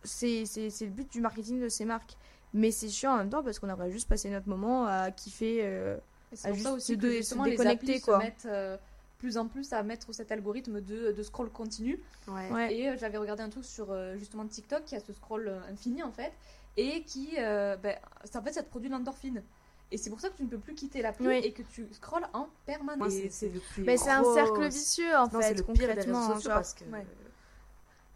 [0.04, 2.16] c'est le but du marketing de ces marques.
[2.52, 5.60] Mais c'est chiant en même temps parce qu'on aurait juste passé notre moment à kiffer,
[5.62, 5.96] euh,
[6.44, 8.00] à juste aussi de, se déconnecter.
[8.00, 8.18] quoi.
[8.18, 8.76] Se mettent, euh,
[9.18, 12.00] plus en plus à mettre cet algorithme de, de scroll continu.
[12.26, 12.74] Ouais.
[12.74, 16.12] Et euh, j'avais regardé un truc sur justement TikTok qui a ce scroll infini en
[16.12, 16.32] fait
[16.76, 17.96] et qui, ben,
[18.34, 19.42] en fait, ça te produit l'endorphine.
[19.92, 22.26] Et c'est pour ça que tu ne peux plus quitter l'appli et que tu scrolles
[22.32, 23.12] en permanence.
[23.30, 26.36] C'est Mais c'est un cercle vicieux en fait, le concrètement.
[26.38, 26.84] Pire parce que...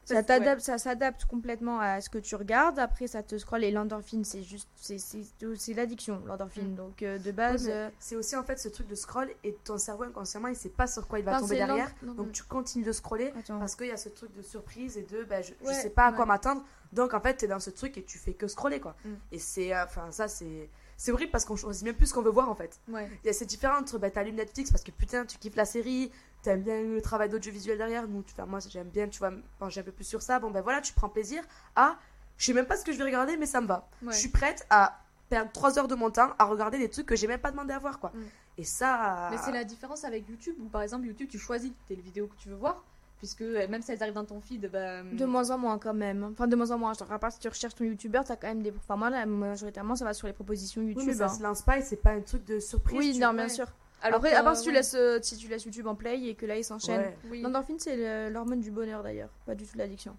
[0.04, 2.78] Ça t'adapte, ça s'adapte complètement à ce que tu regardes.
[2.78, 6.72] Après, ça te scrolle et l'endorphine, c'est juste, c'est l'addiction, l'endorphine.
[6.72, 6.76] Mm.
[6.76, 9.78] Donc euh, de base, euh, c'est aussi en fait ce truc de scroll et ton
[9.78, 11.90] cerveau inconsciemment, il sait pas sur quoi il va tomber derrière.
[12.02, 15.24] donc tu continues de scroller parce qu'il y a ce truc de surprise et de,
[15.24, 16.62] bah, je, sais pas à quoi m'attendre.
[16.92, 18.94] Donc en fait, tu es dans ce truc et tu fais que scroller quoi.
[19.04, 19.08] Mm.
[19.32, 22.22] Et c'est, euh, enfin ça c'est c'est horrible parce qu'on choisit même plus ce qu'on
[22.22, 22.78] veut voir en fait.
[22.88, 25.64] Il y a c'est différent entre bah, t'allumes Netflix parce que putain tu kiffes la
[25.64, 26.12] série,
[26.44, 28.06] t'aimes bien le travail d'audiovisuel derrière.
[28.06, 30.38] Nous, moi j'aime bien, tu vois, pencher un peu plus sur ça.
[30.38, 31.42] Bon ben voilà, tu prends plaisir
[31.74, 31.96] à.
[32.36, 33.88] Je sais même pas ce que je vais regarder, mais ça me va.
[34.02, 37.16] Je suis prête à perdre 3 heures de mon temps à regarder des trucs que
[37.16, 38.10] j'ai même pas demandé à voir quoi.
[38.14, 38.22] Mm.
[38.58, 39.28] Et ça.
[39.30, 42.36] Mais c'est la différence avec YouTube où par exemple YouTube tu choisis les vidéos que
[42.36, 42.84] tu veux voir
[43.18, 45.94] puisque euh, même si elles arrivent dans ton feed bah, De moins en moins quand
[45.94, 46.24] même.
[46.32, 46.92] Enfin de moins en moins.
[46.92, 48.72] Je te rappelle si tu recherches ton YouTuber, t'as quand même des.
[48.76, 50.98] Enfin moi là, majoritairement ça va sur les propositions YouTube.
[50.98, 51.28] Oui, mais ça hein.
[51.28, 52.98] se lance pas et c'est pas un truc de surprise.
[52.98, 53.44] Oui, non, vois.
[53.44, 53.66] bien sûr.
[54.04, 54.74] Alors Après, à part si tu ouais.
[54.76, 57.00] laisses, euh, si tu laisses YouTube en play et que là il s'enchaîne.
[57.00, 57.18] Ouais.
[57.30, 57.40] Oui.
[57.42, 60.16] L'endorphine, c'est l'hormone du bonheur d'ailleurs, pas du tout l'addiction.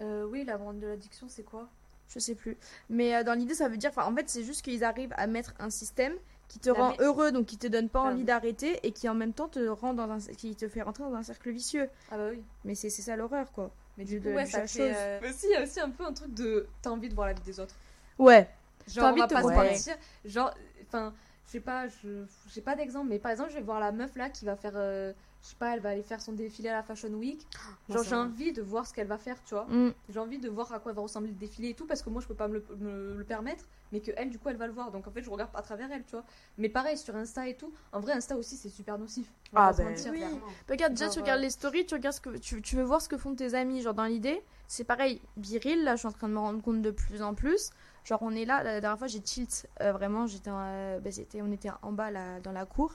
[0.00, 1.68] Euh, oui, la vente de l'addiction c'est quoi?
[2.08, 2.56] Je sais plus.
[2.88, 3.92] Mais euh, dans l'idée, ça veut dire.
[3.96, 6.14] En fait, c'est juste qu'ils arrivent à mettre un système
[6.48, 8.24] qui te La rend heureux, donc qui te donne pas Ah envie oui.
[8.24, 10.18] d'arrêter et qui en même temps te rend dans un.
[10.18, 11.88] qui te fait rentrer dans un cercle vicieux.
[12.10, 12.42] Ah bah oui.
[12.64, 13.70] Mais c'est c'est ça l'horreur, quoi.
[13.96, 14.92] Mais Du- du coup de- ouais du ça fait.
[14.96, 17.28] euh, Mais il y a aussi un peu un truc de t'as envie de voir
[17.28, 17.76] la vie des autres.
[18.18, 18.48] Ouais.
[18.88, 19.96] Genre, envie on va de te pas se mentir.
[20.24, 20.52] Genre,
[20.88, 21.14] enfin,
[21.50, 24.30] sais pas, je j'ai pas d'exemple, mais par exemple, je vais voir la meuf là
[24.30, 26.82] qui va faire, euh, je sais pas, elle va aller faire son défilé à la
[26.82, 27.46] Fashion Week.
[27.88, 29.64] Moi, Genre, j'ai envie de voir ce qu'elle va faire, tu vois.
[29.64, 29.92] Mm.
[30.08, 32.22] J'ai envie de voir à quoi va ressembler le défilé et tout, parce que moi,
[32.22, 34.66] je peux pas me le, me le permettre, mais que elle, du coup, elle va
[34.66, 34.90] le voir.
[34.92, 36.24] Donc, en fait, je regarde à travers elle, tu vois.
[36.58, 39.26] Mais pareil, sur Insta et tout, en vrai, Insta aussi, c'est super nocif.
[39.54, 40.12] Ah ben, mentir.
[40.12, 40.18] oui.
[40.18, 40.40] clairement.
[40.68, 42.84] Regarde, déjà, Genre, tu regardes euh, les stories, tu regardes ce que tu, tu veux
[42.84, 43.80] voir ce que font tes amis.
[43.82, 45.20] Genre, dans l'idée, c'est pareil.
[45.36, 47.70] Biril, là, je suis en train de me rendre compte de plus en plus.
[48.04, 49.66] Genre, on est là, la dernière fois, j'ai tilt.
[49.80, 52.94] euh, vraiment, j'étais, en- euh, bah, c'était, on était en bas, là, dans la cour.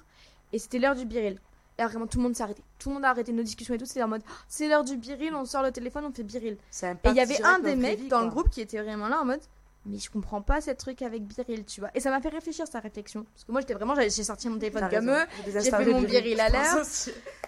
[0.53, 1.39] Et c'était l'heure du biril.
[1.77, 2.63] Et là, vraiment, tout le monde s'est arrêté.
[2.79, 3.85] Tout le monde a arrêté nos discussions et tout.
[3.85, 6.57] C'était en mode, c'est l'heure du biril, on sort le téléphone, on fait biril.
[6.93, 9.25] Et il y avait un des mecs dans le groupe qui était vraiment là en
[9.25, 9.41] mode
[9.85, 11.89] mais je comprends pas cette truc avec Biril, tu vois.
[11.93, 13.23] Et ça m'a fait réfléchir sa réflexion.
[13.33, 15.25] Parce que moi j'étais vraiment, j'ai sorti mon téléphone comme eux.
[15.45, 16.85] J'ai fait mon Biril, à l'heure.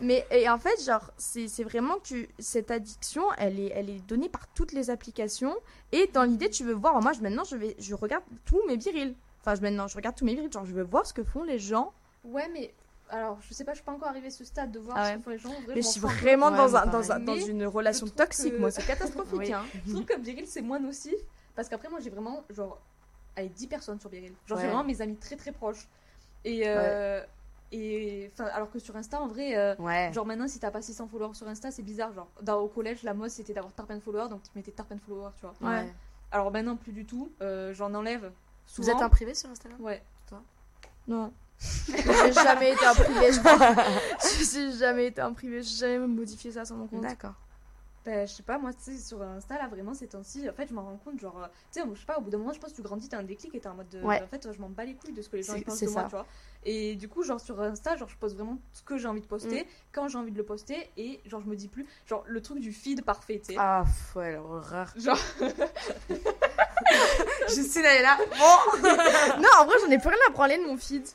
[0.01, 4.05] Mais et en fait, genre, c'est c'est vraiment que cette addiction, elle est, elle est
[4.07, 5.55] donnée par toutes les applications.
[5.91, 8.77] Et dans l'idée, tu veux voir, moi je, maintenant je, vais, je regarde tous mes
[8.77, 9.15] virils.
[9.41, 10.51] Enfin, je, maintenant je regarde tous mes virils.
[10.51, 11.93] Genre, je veux voir ce que font les gens.
[12.23, 12.73] Ouais, mais
[13.09, 15.11] alors, je sais pas, je suis pas encore arrivée à ce stade de voir Ah
[15.13, 15.49] ce que font les gens.
[15.49, 18.57] En vrai, Mais je suis vraiment dans, un, dans, un- dans une relation toxique, que-
[18.59, 19.33] moi, c'est catastrophique.
[19.39, 19.53] Oui.
[19.53, 19.63] hein.
[19.87, 21.13] Je trouve que Biril c'est moins nocif
[21.57, 22.79] parce qu'après moi j'ai vraiment genre
[23.35, 24.33] allez 10 personnes sur Biril.
[24.45, 24.69] Genre j'ai Ouais.
[24.71, 25.87] vraiment mes amis très très proches.
[26.45, 27.21] Et euh,
[27.73, 30.09] et enfin alors que sur Insta en vrai euh, Ouais.
[30.13, 33.03] genre maintenant si t'as pas 600 followers sur Insta c'est bizarre genre dans, au collège
[33.03, 35.53] la mode c'était d'avoir tarpin followers donc tu mettais tarpin followers tu vois.
[35.61, 35.81] Ouais.
[35.83, 35.93] Ouais.
[36.31, 38.31] Alors maintenant plus du tout euh, j'en enlève
[38.67, 38.95] Vous souvent.
[38.97, 40.01] êtes en privé sur Instagram Ouais.
[41.07, 41.33] Non.
[41.87, 43.39] j'ai jamais été en privé, je.
[44.51, 47.01] J'ai jamais été en privé, j'ai jamais modifié ça sur mon compte.
[47.01, 47.33] D'accord.
[48.07, 50.69] Ben, je sais pas, moi, tu sais, sur Insta, là, vraiment, ces temps-ci, en fait,
[50.69, 52.53] je m'en rends compte, genre, euh, tu sais, je sais pas, au bout d'un moment,
[52.53, 54.01] je pense que tu grandis, t'as un déclic et t'es en mode de.
[54.01, 54.23] Ouais.
[54.23, 55.89] En fait, je m'en bats les couilles de ce que les gens ils pensent de
[55.89, 56.25] moi, tu vois.
[56.63, 59.25] Et du coup, genre, sur Insta, genre, je pose vraiment ce que j'ai envie de
[59.27, 59.67] poster, Mm.
[59.91, 62.59] quand j'ai envie de le poster, et genre, je me dis plus, genre, le truc
[62.59, 63.59] du feed parfait, tu sais.
[63.59, 63.83] Ah,
[64.15, 64.93] ouais, l'horreur.
[64.95, 65.19] Genre,
[67.49, 68.17] Justine, elle est là.
[68.17, 68.87] Bon
[69.41, 71.05] Non, en vrai, j'en ai plus rien à branler de mon feed.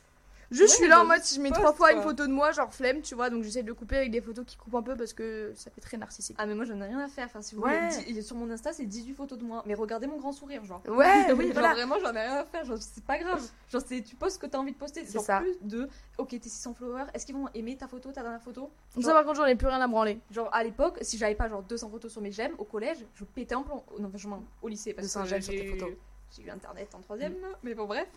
[0.53, 2.31] Juste, je suis là en bah, mode, si je mets trois fois une photo de
[2.31, 4.75] moi, genre flemme, tu vois, donc j'essaie de le couper avec des photos qui coupent
[4.75, 6.35] un peu parce que ça fait très narcissique.
[6.39, 7.25] ah, mais moi, j'en ai rien à faire.
[7.25, 7.89] Enfin, si vous Ouais.
[8.05, 9.63] voulez, sur mon Insta, c'est 18 photos de moi.
[9.65, 10.81] Mais regardez mon grand sourire, genre.
[10.87, 11.73] Ouais, oui, Genre, voilà.
[11.73, 12.63] vraiment, j'en ai rien à faire.
[12.65, 13.41] Genre, c'est pas grave.
[13.69, 15.03] Genre, c'est, tu postes ce que t'as envie de poster.
[15.05, 15.39] C'est Genre, ça.
[15.39, 18.69] plus de, ok, t'es 600 followers, est-ce qu'ils vont aimer ta photo, ta dernière photo?
[18.95, 20.19] Donc ça, par contre, j'en ai plus rien à branler.
[20.31, 23.23] Genre à l'époque, si j'avais pas genre 200 photos sur mes j'aime au collège, je
[23.23, 23.83] pétais en plomb.
[23.99, 25.89] Non, franchement, au lycée parce 200 que j'aime sur tes photos.
[26.35, 28.07] J'ai eu internet en troisième, mais bon bref.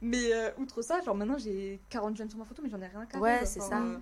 [0.00, 2.86] Mais euh, outre ça, genre maintenant j'ai 40 j'aime sur ma photo, mais j'en ai
[2.86, 3.22] rien à carrer.
[3.22, 3.80] Ouais, c'est ça.
[3.80, 3.98] euh,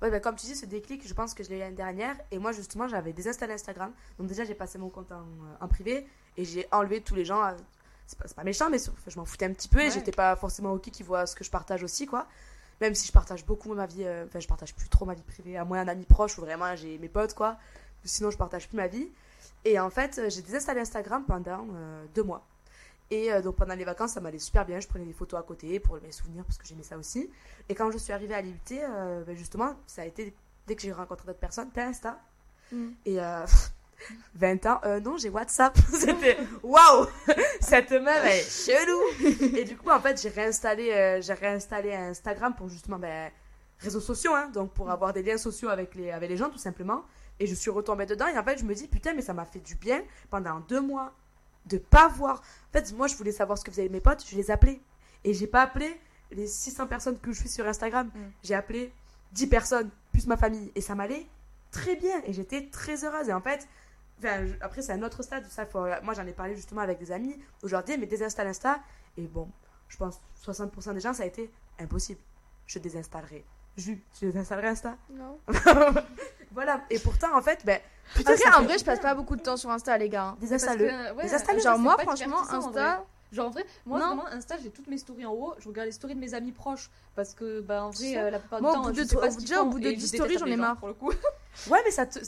[0.00, 2.16] Ouais, bah, comme tu dis, ce déclic, je pense que je l'ai eu l'année dernière.
[2.30, 3.92] Et moi, justement, j'avais désinstallé Instagram.
[4.18, 6.06] Donc, déjà, j'ai passé mon compte en, euh, en privé.
[6.36, 7.42] Et j'ai enlevé tous les gens.
[7.42, 7.56] à-
[8.06, 9.80] C'est pas, pas méchant, mais je m'en foutais un petit peu.
[9.80, 9.90] Et Ouais.
[9.90, 12.26] j'étais pas forcément OK qui voient ce que je partage aussi, quoi.
[12.80, 14.04] Même si je partage beaucoup ma vie.
[14.04, 15.56] euh, Enfin, je partage plus trop ma vie privée.
[15.58, 17.58] À moins un ami proche où vraiment j'ai mes potes, quoi.
[18.04, 19.08] Sinon, je partage plus ma vie.
[19.64, 22.46] Et en fait, j'ai désinstallé Instagram pendant euh, deux mois.
[23.10, 24.78] Et euh, donc pendant les vacances, ça m'allait super bien.
[24.80, 27.30] Je prenais des photos à côté pour mes souvenirs parce que j'aimais ça aussi.
[27.68, 30.34] Et quand je suis arrivée à l'IUT, euh, ben, justement, ça a été
[30.66, 32.20] dès que j'ai rencontré d'autres personnes, t'as Insta.
[32.70, 32.88] Mm.
[33.06, 33.44] Et euh,
[34.34, 35.76] 20 ans, non, j'ai WhatsApp.
[35.92, 37.06] C'était waouh,
[37.60, 39.56] cette meuf elle est chelou.
[39.56, 43.30] Et du coup, en fait, j'ai réinstallé, euh, j'ai réinstallé Instagram pour justement ben,
[43.80, 46.58] réseaux sociaux, hein, donc pour avoir des liens sociaux avec les, avec les gens tout
[46.58, 47.04] simplement.
[47.40, 49.46] Et je suis retombée dedans et en fait, je me dis putain, mais ça m'a
[49.46, 51.12] fait du bien pendant deux mois
[51.70, 52.40] de pas voir.
[52.68, 54.80] En fait, moi, je voulais savoir ce que faisaient mes potes, je les appelais.
[55.24, 55.98] Et j'ai pas appelé
[56.30, 58.08] les 600 personnes que je suis sur Instagram.
[58.14, 58.18] Mm.
[58.42, 58.92] J'ai appelé
[59.32, 60.70] 10 personnes, plus ma famille.
[60.74, 61.26] Et ça m'allait
[61.70, 62.20] très bien.
[62.26, 63.28] Et j'étais très heureuse.
[63.28, 63.66] Et en fait,
[64.18, 65.46] enfin, je- après, c'est un autre stade.
[65.48, 67.36] Ça, faut- moi, j'en ai parlé justement avec des amis.
[67.62, 68.80] Aujourd'hui, mais désinstalle Insta.
[69.16, 69.48] Et bon,
[69.88, 72.20] je pense 60% des gens, ça a été impossible.
[72.66, 73.44] Je désinstallerai.
[73.76, 74.96] Ju, tu désinstallerais Insta?
[75.10, 75.38] Non.
[76.52, 76.80] Voilà.
[76.90, 77.78] Et pourtant, en fait, ben.
[78.14, 80.36] putain, Après, en fait vrai, je passe pas beaucoup de temps sur Insta, les gars.
[80.40, 81.60] Parce que, ouais.
[81.60, 82.42] Genre, moi, franchement.
[82.50, 83.04] Insta.
[83.32, 84.06] Genre en vrai, moi Non.
[84.06, 86.50] vraiment Insta, j'ai toutes mes stories en haut, je regarde les stories de mes amis
[86.50, 89.08] proches parce que bah en vrai euh, la plupart Moi, du au temps je de
[89.08, 90.46] sais pas au ce bout- qu'ils déjà, au bout de et 10 je stories, j'en
[90.46, 90.76] ai marre.
[90.78, 91.12] pour le coup.
[91.70, 92.18] Ouais, mais ça te.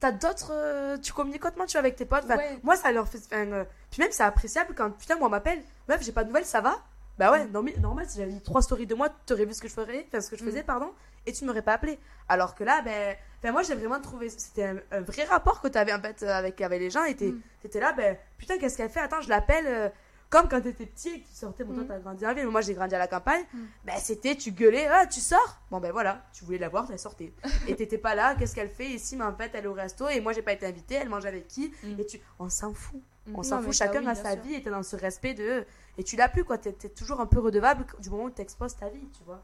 [0.00, 0.52] T'as d'autres.
[0.54, 2.24] euh, Tu communiques autrement, tu vois, avec tes potes.
[2.24, 2.58] Enfin, Ouais.
[2.62, 3.18] Moi, ça leur fait.
[3.26, 5.62] enfin, euh, Puis même, c'est appréciable quand putain, moi, on m'appelle.
[5.90, 6.76] Meuf, j'ai pas de nouvelles, ça va?
[7.18, 9.68] Bah ouais, normal, si j'avais mis trois stories de moi, tu aurais vu ce que
[9.68, 10.66] je ferais, enfin ce que je faisais, mm.
[10.66, 10.90] pardon,
[11.28, 11.98] et tu ne m'aurais pas appelé.
[12.28, 15.78] Alors que là, ben, enfin, moi j'ai vraiment trouvé, c'était un, vrai rapport que tu
[15.78, 18.90] avais en fait avec, avec les gens, et tu étais là, ben, putain, qu'est-ce qu'elle
[18.90, 19.00] fait?
[19.00, 19.66] Attends, je l'appelle.
[19.66, 19.88] Euh,
[20.30, 21.88] comme quand t'étais petit et que tu sortais, bon, toi mm.
[21.88, 23.58] t'as grandi en ville, mais moi j'ai grandi à la campagne, mm.
[23.86, 25.58] ben c'était, tu gueulais, ah, tu sors?
[25.70, 27.32] Bon ben voilà, tu voulais la voir, elle sortait.
[27.66, 29.16] et t'étais pas là, qu'est-ce qu'elle fait ici?
[29.16, 31.24] Mais en fait, elle est au resto et moi j'ai pas été invitée, elle mange
[31.24, 31.72] avec qui?
[31.98, 33.00] Et tu, on s'en fout.
[33.34, 35.64] On s'en fout, chacun a sa vie et t'es dans ce respect de.
[35.96, 36.58] Et tu l'as plus, quoi.
[36.58, 39.42] T'es es toujours un peu redevable du moment où tu exposes ta vie, tu vois.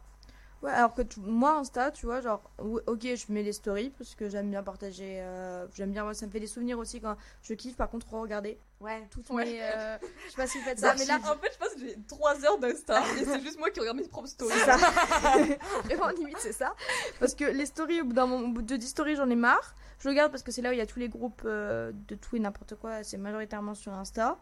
[0.64, 4.30] Ouais, alors que moi, Insta, tu vois, genre, ok, je mets des stories parce que
[4.30, 5.20] j'aime bien partager.
[5.20, 8.58] Euh, j'aime bien, ça me fait des souvenirs aussi quand je kiffe, par contre, regarder.
[8.80, 9.58] Ouais, tout ouais.
[9.60, 11.18] Euh, je sais pas si vous faites ça, mais là.
[11.18, 13.98] En fait, je pense que j'ai 3 heures d'Insta et c'est juste moi qui regarde
[13.98, 14.58] mes propres stories.
[14.64, 14.76] Ça.
[15.84, 16.74] Vraiment, limite, c'est ça.
[17.20, 19.74] Parce que les stories, au bout d'un moment, de 10 stories, j'en ai marre.
[19.98, 22.14] Je regarde parce que c'est là où il y a tous les groupes euh, de
[22.14, 23.04] tout et n'importe quoi.
[23.04, 24.38] C'est majoritairement sur Insta.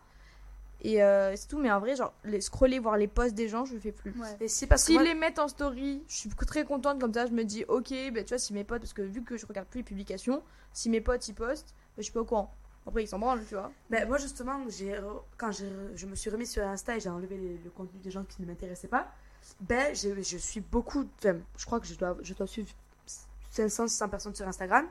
[0.84, 3.64] Et euh, c'est tout, mais en vrai, genre, les scroller, voir les posts des gens,
[3.64, 4.12] je le fais plus.
[4.40, 7.32] Et si parce S'ils les mettent en story, je suis très contente comme ça, je
[7.32, 9.68] me dis, ok, bah, tu vois, si mes potes, parce que vu que je regarde
[9.68, 10.42] plus les publications,
[10.72, 12.52] si mes potes ils postent, bah, je suis pas au courant.
[12.84, 13.70] Après, ils s'en branlent, tu vois.
[13.90, 14.98] Bah, moi, justement, j'ai,
[15.36, 18.42] quand je me suis remis sur Insta et j'ai enlevé le contenu des gens qui
[18.42, 19.12] ne m'intéressaient pas,
[19.60, 21.06] ben, je, je suis beaucoup.
[21.22, 22.70] je crois que je dois, je dois suivre
[23.52, 24.86] 500, 600 personnes sur Instagram.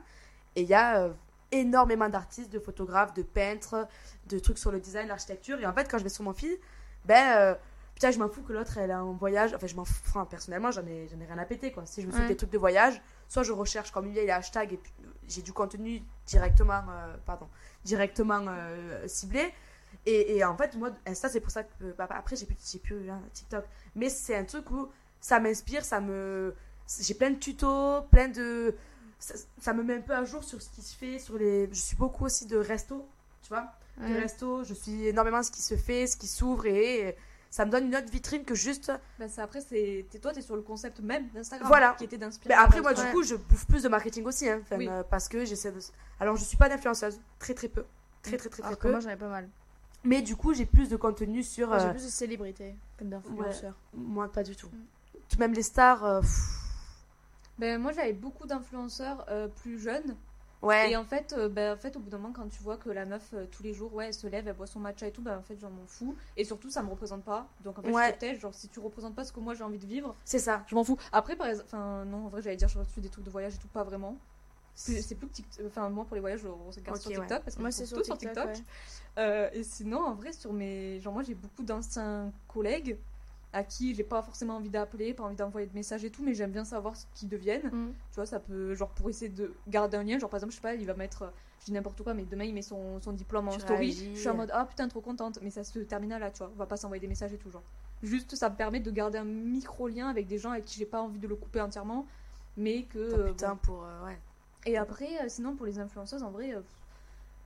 [0.56, 1.12] Et il y a euh,
[1.52, 3.86] énormément d'artistes, de photographes, de peintres,
[4.28, 5.60] de trucs sur le design, l'architecture.
[5.60, 6.56] Et en fait, quand je vais sur mon fil,
[7.04, 7.54] ben, euh,
[7.94, 9.54] putain, je m'en fous que l'autre, elle a un voyage.
[9.54, 11.86] Enfin, je m'en fous, personnellement, j'en ai, ai rien à péter, quoi.
[11.86, 14.24] Si je me fais des trucs de voyage, soit je recherche comme il y a
[14.24, 16.82] les hashtags et euh, j'ai du contenu directement,
[17.24, 17.48] pardon,
[17.84, 18.42] directement
[19.06, 19.52] ciblé.
[20.06, 21.92] Et, en fait, moi, Insta, c'est pour ça que.
[21.96, 23.64] Bah, après, j'ai plus, plus hein, TikTok.
[23.94, 24.88] Mais c'est un truc où
[25.20, 26.54] ça m'inspire, ça me.
[27.00, 28.74] J'ai plein de tutos, plein de
[29.22, 31.80] ça, me met un peu à jour sur ce qui se fait sur les je
[31.80, 33.06] suis beaucoup aussi de resto
[33.42, 37.16] tu vois de resto je suis énormément ce qui se fait ce qui s'ouvre et
[37.50, 40.56] ça me donne une autre vitrine que juste bah après c'est toi tu es sur
[40.56, 41.94] le concept même d'Instagram voilà.
[41.98, 45.02] qui était d'inspirer après moi du coup je bouffe plus de marketing aussi hein, euh,
[45.04, 45.78] parce que j'essaie de
[46.18, 47.84] alors je suis pas d'influenceuse très très peu
[48.22, 49.48] très très très, très, peu moi j'en ai pas mal.
[50.04, 53.76] Mais du coup j'ai plus de contenu sur j'ai euh, plus de célébrités comme d'influenceurs.
[53.94, 54.68] moi pas du tout.
[54.68, 55.38] Mm.
[55.38, 56.22] même les stars euh,
[57.62, 60.16] ben, moi, j'avais beaucoup d'influenceurs euh, plus jeunes.
[60.62, 60.90] Ouais.
[60.90, 62.90] Et en fait, euh, ben, en fait, au bout d'un moment, quand tu vois que
[62.90, 65.12] la meuf, euh, tous les jours, ouais, elle se lève, elle boit son matcha et
[65.12, 66.16] tout, ben, en fait, j'en m'en fous.
[66.36, 67.46] Et surtout, ça me représente pas.
[67.62, 68.40] Donc, en fait, je protège.
[68.40, 70.64] Genre, si tu représentes pas ce que moi j'ai envie de vivre, c'est ça.
[70.66, 70.98] Je m'en fous.
[71.12, 73.54] Après, par exemple, enfin, non, en vrai, j'allais dire, je reçu des trucs de voyage
[73.54, 74.16] et tout, pas vraiment.
[74.74, 75.66] C'est plus que TikTok.
[75.68, 77.44] Enfin, moi, pour les voyages, je regarde sur TikTok.
[77.44, 78.50] Parce que moi, c'est sur, sur TikTok.
[79.18, 80.98] et sinon, en vrai, sur mes.
[80.98, 82.98] Genre, moi, j'ai beaucoup d'anciens collègues
[83.52, 86.34] à qui j'ai pas forcément envie d'appeler, pas envie d'envoyer de messages et tout, mais
[86.34, 87.66] j'aime bien savoir ce qu'ils deviennent.
[87.66, 87.92] Mm.
[88.10, 90.56] Tu vois, ça peut, genre, pour essayer de garder un lien, genre, par exemple, je
[90.56, 93.12] sais pas, il va mettre, je dis n'importe quoi, mais demain il met son, son
[93.12, 96.10] diplôme en story, je suis en mode, ah putain, trop contente, mais ça se termine
[96.10, 97.62] là, tu vois, on va pas s'envoyer des messages et tout, genre.
[98.02, 101.00] Juste, ça me permet de garder un micro-lien avec des gens avec qui j'ai pas
[101.00, 102.06] envie de le couper entièrement,
[102.56, 103.14] mais que.
[103.14, 103.84] Oh, putain, pour.
[103.84, 104.18] Euh, ouais.
[104.66, 106.52] Et après, euh, sinon, pour les influenceuses, en vrai.
[106.52, 106.60] Euh,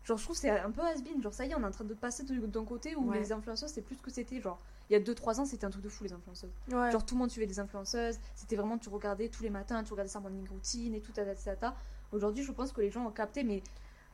[0.05, 1.23] genre, je trouve c'est un peu has-been.
[1.23, 3.71] Genre, ça y est, on est en train de passer d'un côté où les influenceuses,
[3.71, 4.41] c'est plus ce que c'était.
[4.41, 6.53] Genre, il y a 2-3 ans, c'était un truc de fou, les influenceuses.
[6.69, 8.19] Genre, tout le monde suivait des influenceuses.
[8.35, 11.75] C'était vraiment, tu regardais tous les matins, tu regardais sa morning routine et tout, ta,
[12.13, 13.63] Aujourd'hui, je pense que les gens ont capté, mais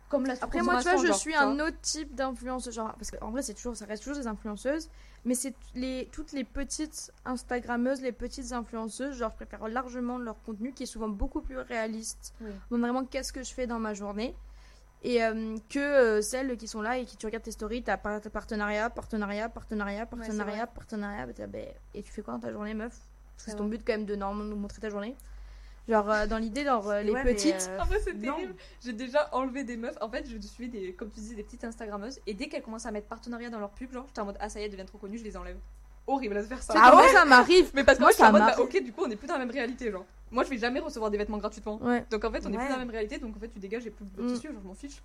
[0.09, 2.75] comme la Après, moi, tu vois, je suis un autre type d'influenceuse.
[2.75, 4.89] Genre, parce qu'en vrai, c'est toujours, ça reste toujours des influenceuses.
[5.25, 10.43] Mais c'est les, toutes les petites Instagrammeuses, les petites influenceuses, genre, je préfère largement leur
[10.43, 12.35] contenu qui est souvent beaucoup plus réaliste.
[12.71, 14.35] Donc, vraiment, qu'est-ce que je fais dans ma journée?
[15.05, 17.97] Et euh, que euh, celles qui sont là et qui tu regardes tes stories, t'as
[17.97, 22.97] partenariat, partenariat, partenariat, partenariat, partenariat, bah, ben, et tu fais quoi dans ta journée, meuf?
[23.37, 25.17] C'est ton but quand même de normalement montrer ta journée.
[25.89, 27.69] Genre euh, dans l'idée, dans les petites.
[27.81, 28.55] En fait, c'est terrible.
[28.85, 29.97] J'ai déjà enlevé des meufs.
[30.01, 32.21] En fait, je suis des, comme tu disais, des petites Instagrammeuses.
[32.29, 34.49] Et dès qu'elles commencent à mettre partenariat dans leur pub, genre, j'étais en mode, ah
[34.49, 35.57] ça y est, elle devient trop connue, je les enlève.
[36.07, 36.75] Horrible à se faire ça.
[36.77, 37.73] Ah ouais, ça m'arrive.
[37.75, 39.27] Mais parce que moi, je suis en mode, bah, ok, du coup, on est plus
[39.27, 40.05] dans la même réalité, genre.
[40.33, 41.79] Moi, je vais jamais recevoir des vêtements gratuitement.
[42.11, 43.19] Donc en fait, on est plus dans la même réalité.
[43.19, 44.35] Donc en fait, tu dégages et plus de mm.
[44.35, 45.03] tissu, genre, je m'en fiche.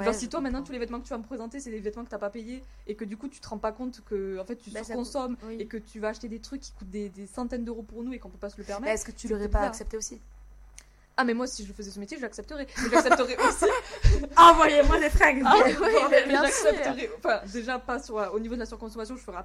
[0.00, 2.04] Genre si toi maintenant tous les vêtements que tu vas me présenter c'est des vêtements
[2.04, 4.44] que t'as pas payé et que du coup tu te rends pas compte que en
[4.44, 7.64] fait tu bah, consommes et que tu vas acheter des trucs qui coûtent des, centaines
[7.64, 8.92] d'euros pour nous et qu'on peut pas se le permettre.
[8.92, 10.20] Est-ce que tu l'aurais pas accepté aussi
[11.18, 12.66] ah mais moi si je faisais ce métier je l'accepterais.
[12.90, 13.66] J'accepterais aussi.
[14.34, 15.42] Envoyez-moi des fringues.
[15.44, 17.10] Ah, j'accepterais.
[17.18, 19.42] Enfin déjà pas sur au niveau de la surconsommation je ferai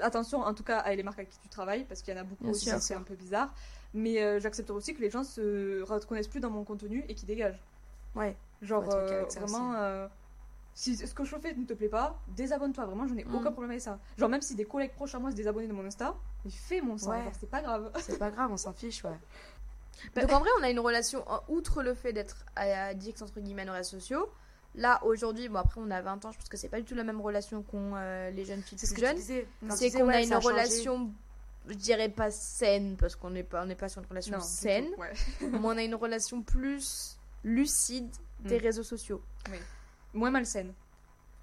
[0.00, 2.20] attention en tout cas à les marques avec qui tu travailles parce qu'il y en
[2.20, 3.52] a beaucoup aussi c'est un peu bizarre.
[3.94, 7.26] Mais euh, j'accepterais aussi que les gens se reconnaissent plus dans mon contenu et qui
[7.26, 7.62] dégagent.
[8.14, 8.36] Ouais.
[8.60, 10.08] Genre, euh, vraiment, euh,
[10.74, 12.86] si ce que je fais ne te plaît pas, désabonne-toi.
[12.86, 13.52] Vraiment, j'en ai aucun mm.
[13.52, 13.98] problème avec ça.
[14.18, 16.80] Genre, même si des collègues proches à moi se désabonnent de mon Insta, mais fais
[16.80, 17.14] mon sang.
[17.38, 17.92] C'est pas grave.
[18.00, 19.18] C'est pas grave, on s'en fiche, ouais.
[20.16, 23.72] Donc, en vrai, on a une relation, outre le fait d'être addict, entre guillemets, aux
[23.72, 24.28] réseaux sociaux,
[24.74, 26.94] là aujourd'hui, bon après on a 20 ans, je pense que c'est pas du tout
[26.94, 29.18] la même relation qu'ont euh, les jeunes filles plus que jeunes.
[29.18, 31.12] C'est qu'on ouais, a une relation,
[31.68, 34.42] je dirais pas saine, parce qu'on n'est pas, on n'est pas sur une relation Non,
[34.42, 35.12] saine, tout, ouais.
[35.50, 38.62] mais on a une relation plus lucide des Mm.
[38.62, 39.22] réseaux sociaux.
[40.12, 40.72] Moins malsaine.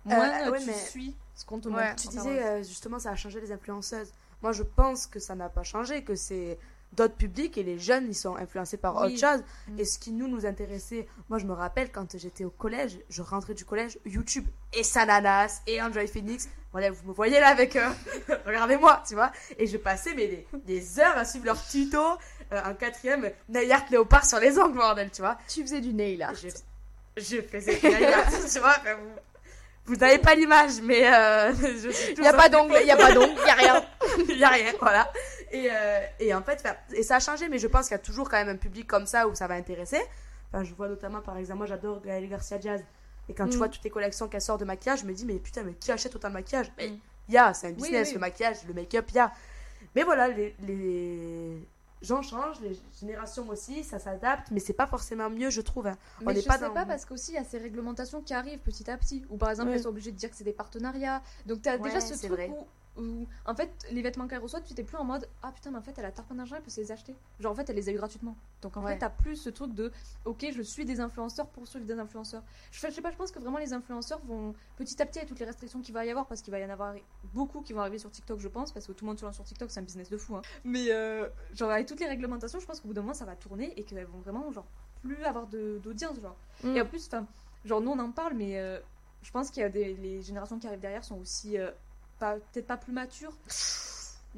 [0.06, 1.90] Moins ouais, tu mais- suis ce qu'on te Ouais.
[1.90, 2.02] montre.
[2.02, 4.12] Tu disais euh, justement ça a changé les influenceuses.
[4.42, 6.58] Moi je pense que ça n'a pas changé, que c'est
[6.93, 9.13] d'autres publics et les jeunes ils sont influencés par Oui.
[9.13, 9.43] autre chose.
[9.67, 9.80] Mm.
[9.80, 13.21] Et ce qui nous nous intéressait, moi je me rappelle quand j'étais au collège, je
[13.21, 16.49] rentrais du collège, YouTube et Sananas et Android Phoenix.
[16.71, 17.82] Voilà, vous me voyez là avec eux.
[18.45, 19.32] Regardez-moi, tu vois.
[19.58, 22.17] Et je passais mais des, des heures à suivre leurs tutos.
[22.54, 25.38] Euh, en quatrième, nail art léopard sur les ongles, bordel, tu vois.
[25.47, 26.34] Tu faisais du nail art.
[26.36, 26.49] Je,
[27.21, 28.75] je faisais du nail art, tu vois.
[28.97, 29.10] vous
[29.86, 32.91] vous n'avez pas l'image, mais euh, je suis Il y a pas d'ongle, il y
[32.91, 33.86] a pas d'ongle, il y a rien.
[34.30, 35.12] il y a rien, voilà.
[35.52, 38.04] Et, euh, et en fait, et ça a changé, mais je pense qu'il y a
[38.04, 40.02] toujours quand même un public comme ça où ça va intéresser.
[40.54, 42.82] Enfin, je vois notamment, par exemple, moi j'adore Gaëlle Garcia Jazz.
[43.30, 43.58] Et quand tu Mm.
[43.60, 45.92] vois toutes les collections qu'elle sort de maquillage, je me dis, mais putain, mais qui
[45.92, 46.72] achète autant de maquillage?
[46.78, 46.88] Mais
[47.28, 48.14] il y a, c'est un Oui, business, oui.
[48.16, 49.32] le maquillage, le make-up, il y a.
[49.96, 51.68] Mais voilà, les, les
[52.02, 55.88] gens changent, les générations aussi, ça s'adapte, mais c'est pas forcément mieux, je trouve.
[55.88, 55.98] hein.
[56.22, 58.34] On Mais je pas sais dans- pas parce qu'aussi il y a ces réglementations qui
[58.34, 59.24] arrivent petit à petit.
[59.30, 59.76] Ou par exemple, Ouais.
[59.76, 61.22] elles sont obligées de dire que c'est des partenariats.
[61.46, 62.50] Donc t'as déjà Ouais, ce truc vrai.
[62.50, 62.66] où,
[62.97, 65.77] où, en fait, les vêtements qu'elle reçoit, tu t'es plus en mode Ah putain, mais
[65.77, 67.15] en fait, elle a tarpin d'argent, elle peut se les acheter.
[67.39, 68.36] Genre en fait, elle les a eu gratuitement.
[68.62, 68.93] Donc en Ouais.
[68.93, 69.91] fait, t'as plus ce truc de
[70.25, 72.43] Ok, je suis des influenceurs pour suivre des influenceurs.
[72.71, 75.30] Je, je sais pas, je pense que vraiment les influenceurs vont petit à petit avec
[75.30, 76.93] toutes les restrictions qu'il va y avoir parce qu'il va y en avoir
[77.34, 79.36] beaucoup qui vont arriver sur TikTok, je pense, parce que tout le monde se lance
[79.36, 80.36] sur TikTok, c'est un business de fou.
[80.36, 80.41] hein.
[80.63, 83.36] Mais euh, genre avec toutes les réglementations, je pense qu'au bout d'un moment, ça va
[83.36, 84.67] tourner et qu'elles vont vraiment genre
[85.01, 86.36] plus avoir d'audience, genre.
[86.63, 86.75] Mm.
[86.75, 87.25] Et en plus, enfin,
[87.65, 88.80] genre nous on en parle, mais euh,
[89.21, 91.71] je pense qu'il y a des les générations qui arrivent derrière sont aussi euh,
[92.22, 93.36] pas peut-être pas plus matures.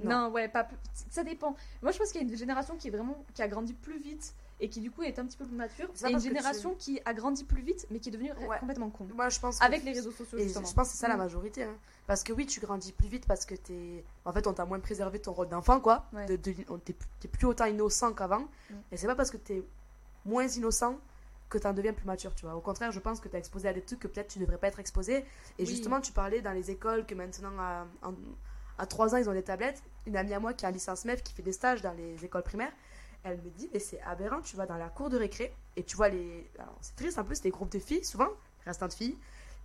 [0.04, 0.22] Non.
[0.28, 0.32] Non.
[0.32, 0.78] ouais, pas plus-
[1.12, 1.56] ça dépend.
[1.84, 4.00] Moi, je pense qu'il y a une génération qui est vraiment qui a grandi plus
[4.00, 6.74] vite et qui du coup est un petit peu plus mature, C'est une tu- génération
[6.74, 8.58] qui a grandi plus vite mais qui est devenue Ouais.
[8.60, 9.08] complètement con.
[9.14, 10.66] Moi, je pense que- Avec les réseaux sociaux Et justement.
[10.66, 11.20] je pense que c'est ça la Mm.
[11.20, 11.64] majorité.
[11.66, 11.76] hein.
[12.08, 14.04] Parce que oui, tu grandis plus vite parce que t'es.
[14.26, 16.06] En fait, on t'a moins préservé ton rôle d'enfant, quoi.
[16.14, 16.26] Ouais.
[16.26, 16.56] De, de-
[17.20, 18.48] t'es plus autant innocent qu'avant.
[18.72, 18.74] Mm.
[18.92, 19.64] Et c'est pas parce que t'es
[20.26, 20.98] moins innocent
[21.54, 22.56] que t'en deviens plus mature, tu vois.
[22.56, 24.68] Au contraire, je pense que t'es exposé à des trucs que peut-être tu devrais pas
[24.68, 25.18] être exposé.
[25.18, 25.26] Et
[25.60, 25.66] Oui.
[25.66, 28.14] justement, tu parlais dans les écoles que maintenant, à, en-
[28.78, 29.82] à 3 ans, ils ont des tablettes.
[30.08, 32.26] Une amie à moi qui a un licence MEF qui fait des stages dans les
[32.26, 32.72] écoles primaires.
[33.24, 35.96] Elle me dit, mais c'est aberrant, tu vas dans la cour de récré et tu
[35.96, 36.50] vois les.
[36.82, 38.28] C'est triste en plus, des groupes de filles, souvent,
[38.66, 39.16] restantes filles,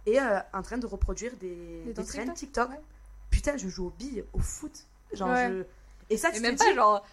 [0.07, 2.81] et euh, en train de reproduire des, Des des danses trends TikTok, ouais.
[3.31, 4.87] Putain, je joue aux billes, au foot.
[5.13, 5.49] Genre, Ouais.
[5.49, 5.65] je.
[6.11, 7.05] Et ça, Et tu même te pas dis, genre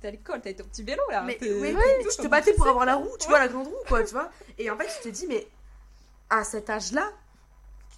[0.00, 1.22] t'es à l'école, t'as ton petit vélo là.
[1.22, 3.66] mais t'es- oui, tout, tu te battais pour avoir la roue, tu vois, la grande
[3.68, 4.30] roue, quoi, tu vois.
[4.58, 5.46] Et en fait, tu te dis, mais
[6.30, 7.10] à cet âge-là,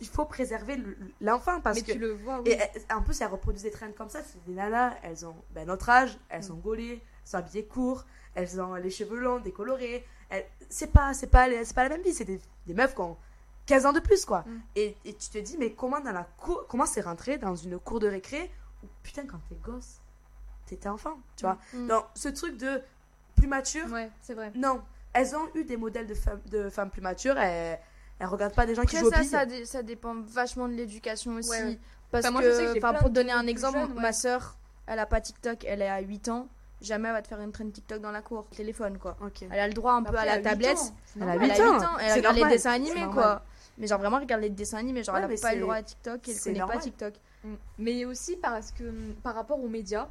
[0.01, 1.93] il faut préserver le- l'enfant parce Mais que.
[1.93, 2.51] tu le vois, oui.
[2.51, 4.21] Et elles- en plus, elles reproduisent des trends comme ça.
[4.23, 6.49] C'est des nanas, elles ont ben, notre âge, elles Mm.
[6.49, 6.93] sont gaulées,
[7.25, 10.05] elles sont habillées court, elles ont les cheveux longs, décolorés.
[10.31, 13.17] Elles- C'est pas, pas, les- pas la même vie, c'est des, des meufs qui ont
[13.67, 14.41] 15 ans de plus, quoi.
[14.41, 14.61] Mm.
[14.77, 17.79] Et, et tu te dis, mais comment dans la cour, comment c'est rentré dans une
[17.79, 18.51] cour de récré
[18.83, 20.01] où, putain, quand t'es gosse,
[20.75, 21.59] t'étais enfant, tu vois.
[21.73, 21.89] Mm.
[21.89, 22.81] Donc, ce truc de
[23.37, 24.53] plus mature, Ouais, c'est vrai.
[24.55, 24.81] non.
[25.13, 27.79] Elles ont eu des modèles de femmes, de femmes plus matures, elles,
[28.19, 30.75] elles regardent pas des gens qui jouent au ça, ça, dé- ça dépend vachement de
[30.75, 31.51] l'éducation aussi.
[31.51, 31.79] Ouais, ouais.
[32.11, 34.01] Parce Enfin, moi, je sais que que, pour donner un exemple, ouais.
[34.01, 34.57] ma soeur,
[34.87, 36.49] elle a pas TikTok, elle est à 8 ans.
[36.81, 39.17] Jamais elle va te faire une trend TikTok dans la cour, téléphone quoi.
[39.23, 39.43] Ok.
[39.51, 40.77] Elle a le droit un peu à la tablette.
[40.77, 41.51] ans, Elle a normal.
[41.51, 43.43] Elle a Huit 8 ans, elle regarde les dessins animés quoi.
[43.79, 45.83] Mais genre vraiment, regarde les dessins animés, genre Ouais, elle a pas le droit à
[45.83, 46.79] TikTok, elle connaît pas.
[46.79, 47.15] TikTok.
[47.45, 47.55] Mm.
[47.79, 50.09] Mais aussi parce que mm, par rapport aux médias,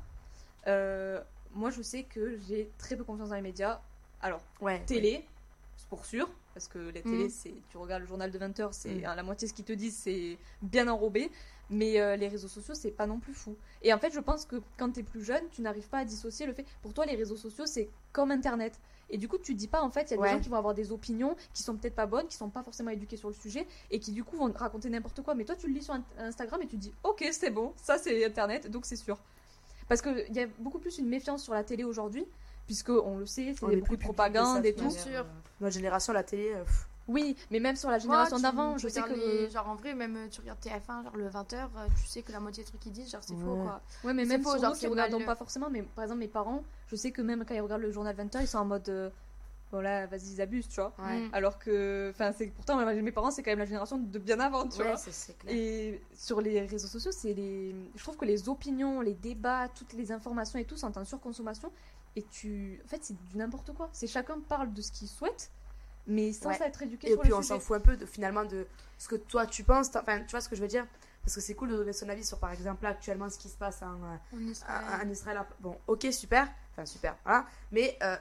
[0.68, 3.82] moi je sais que j'ai très peu confiance dans les médias.
[4.22, 4.82] Alors, Ouais.
[4.86, 5.26] télé,
[5.76, 7.30] c'est pour sûr, parce que la télé, Mm.
[7.30, 9.06] c'est tu regardes le journal de 20h, c'est Mm.
[9.06, 11.30] à la moitié ce qu'ils te disent, c'est bien enrobé.
[11.70, 13.56] Mais euh, les réseaux sociaux, c'est pas non plus fou.
[13.82, 16.46] Et en fait, je pense que quand t'es plus jeune, tu n'arrives pas à dissocier
[16.46, 16.66] le fait.
[16.82, 18.80] Pour toi, les réseaux sociaux, c'est comme Internet.
[19.10, 20.28] Et du coup, tu dis pas, en fait, il y a Ouais.
[20.30, 22.64] des gens qui vont avoir des opinions qui sont peut-être pas bonnes, qui sont pas
[22.64, 25.36] forcément éduqués sur le sujet, et qui du coup vont raconter n'importe quoi.
[25.36, 28.24] Mais toi, tu le lis sur Instagram et tu dis, ok, c'est bon, ça c'est
[28.26, 29.18] Internet, donc c'est sûr.
[29.94, 32.26] Parce qu'il y a beaucoup plus une méfiance sur la télé aujourd'hui,
[32.66, 34.90] puisque on le sait, c'est beaucoup de propagande et tout.
[34.90, 34.94] finalement.
[35.04, 35.20] Bien sûr.
[35.22, 36.52] Euh, Notre génération, la télé.
[36.54, 36.88] euh, pff.
[37.08, 39.14] Oui, mais même sur la génération d'avant, je sais que.
[39.14, 41.68] les- genre en vrai, même euh, tu regardes TF1, genre le 20h,
[42.02, 43.82] tu sais que la moitié des trucs qu'ils disent, genre c'est faux quoi.
[44.06, 46.28] Ouais, mais même faux, sur genre, nous qui regardons pas forcément, mais par exemple, mes
[46.30, 48.88] parents, je sais que même quand ils regardent le journal 20h, ils sont en mode.
[48.90, 49.10] euh,
[49.74, 50.94] voilà, vas-y, ils abusent, tu vois.
[51.00, 51.20] Ouais.
[51.20, 51.30] Mm.
[51.34, 52.10] Alors que.
[52.14, 54.88] Enfin, c'est pourtant, mes parents, c'est quand même la génération de bien avant, tu Ouais,
[54.88, 54.98] vois.
[54.98, 55.54] c'est- c'est clair.
[55.56, 57.76] Et sur les réseaux sociaux, c'est les.
[57.96, 61.72] Je trouve que les opinions, les débats, toutes les informations et tout sont en surconsommation.
[62.16, 62.80] Et tu.
[62.86, 63.90] En fait, c'est du n'importe quoi.
[63.92, 65.52] C'est chacun parle de ce qu'il souhaite,
[66.08, 66.60] mais sans Ouais.
[66.62, 68.68] être éduqué Et sur puis le on s'en fout un peu de, finalement de
[69.00, 69.90] ce que toi tu penses.
[69.96, 70.86] Enfin, tu vois ce que je veux dire?
[71.24, 73.48] Parce que c'est cool de donner son avis sur, par exemple, là, actuellement, ce qui
[73.48, 74.82] se passe en, euh, En Israël.
[75.02, 75.42] en- en Israël.
[75.62, 76.50] Bon, ok, super.
[76.74, 77.16] Enfin, super.
[77.24, 77.46] Voilà.
[77.72, 78.18] Mais euh,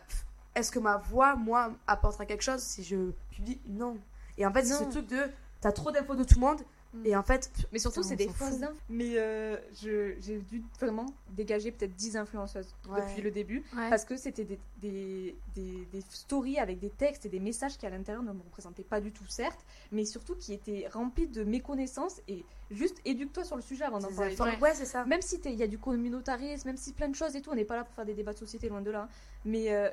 [0.54, 3.96] est-ce que ma voix, moi, apportera quelque chose si je publie Non.
[4.38, 5.18] Et en fait, c'est ce truc de.
[5.60, 6.60] T'as trop d'infos de tout le monde.
[6.94, 7.06] Mm.
[7.06, 7.50] Et en fait.
[7.72, 8.72] Mais surtout, c'est des fausses infos.
[8.90, 13.00] Mais euh, je- j'ai dû vraiment dégager peut-être 10 influenceuses Ouais.
[13.00, 13.62] depuis le début.
[13.74, 13.88] Ouais.
[13.88, 17.86] Parce que c'était des, des, des, des stories avec des textes et des messages qui
[17.86, 19.60] à l'intérieur ne me représentaient pas du tout, certes,
[19.92, 24.12] mais surtout qui étaient remplis de méconnaissances et juste éduque-toi sur le sujet avant d'en
[24.12, 24.36] parler.
[24.38, 24.58] Ouais.
[24.60, 25.04] Ouais, c'est ça.
[25.06, 27.50] Même si t'es- il y a du communautarisme, même si plein de choses et tout,
[27.50, 29.02] on n'est pas là pour faire des débats de société, loin de là.
[29.02, 29.08] hein.
[29.46, 29.88] Mais euh,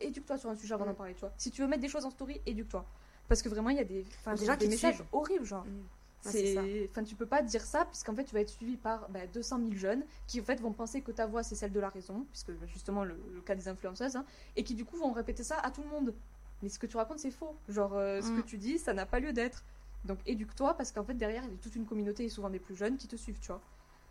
[0.00, 0.96] éduque-toi sur un sujet avant d'en Mm.
[0.96, 1.32] parler, tu vois.
[1.36, 2.84] Si tu veux mettre des choses en story, éduque-toi.
[3.28, 5.06] Parce que vraiment, il y a des, gens des qui messages suivent.
[5.12, 5.64] horribles, genre.
[5.64, 5.82] Mm.
[6.24, 9.08] Ouais, c'est enfin, tu peux pas dire ça puisqu'en fait tu vas être suivi par
[9.08, 11.78] bah, 200 000 jeunes qui en fait vont penser que ta voix c'est celle de
[11.78, 14.24] la raison, puisque bah, justement le, le cas des influenceuses, hein,
[14.56, 16.12] et qui du coup vont répéter ça à tout le monde.
[16.60, 18.42] Mais ce que tu racontes c'est faux, genre euh, ce Mm.
[18.42, 19.62] que tu dis ça n'a pas lieu d'être.
[20.04, 22.58] Donc éduque-toi parce qu'en fait derrière il y a toute une communauté et souvent des
[22.58, 23.62] plus jeunes qui te suivent, tu vois.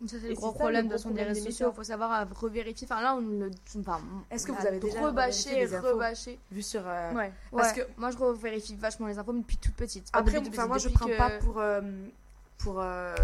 [0.06, 1.70] Ça, c'est le gros problème le de son des réseaux sociaux.
[1.72, 2.86] Il faut savoir à revérifier.
[2.88, 3.50] Enfin, là, on le.
[3.80, 6.38] Enfin, Est-ce que vous a avez déjà rebâché, rebâché.
[6.52, 6.82] Vu sur.
[6.86, 7.32] euh, Ouais.
[7.50, 10.08] Parce Ouais, moi, je revérifie vachement les infos depuis toute petite.
[10.12, 11.80] Après, moi, je prends que- pas pour, euh,
[12.58, 13.14] pour, euh,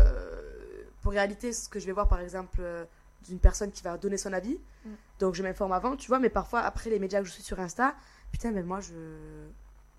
[1.01, 2.85] pour réalité ce que je vais voir, par exemple, euh,
[3.29, 4.59] d'une personne qui va donner son avis.
[4.85, 4.91] Mm.
[5.21, 7.61] Donc, je m'informe avant, tu vois, mais parfois, après les médias que je suis sur
[7.61, 7.95] Insta,
[8.33, 8.93] putain, mais moi, je.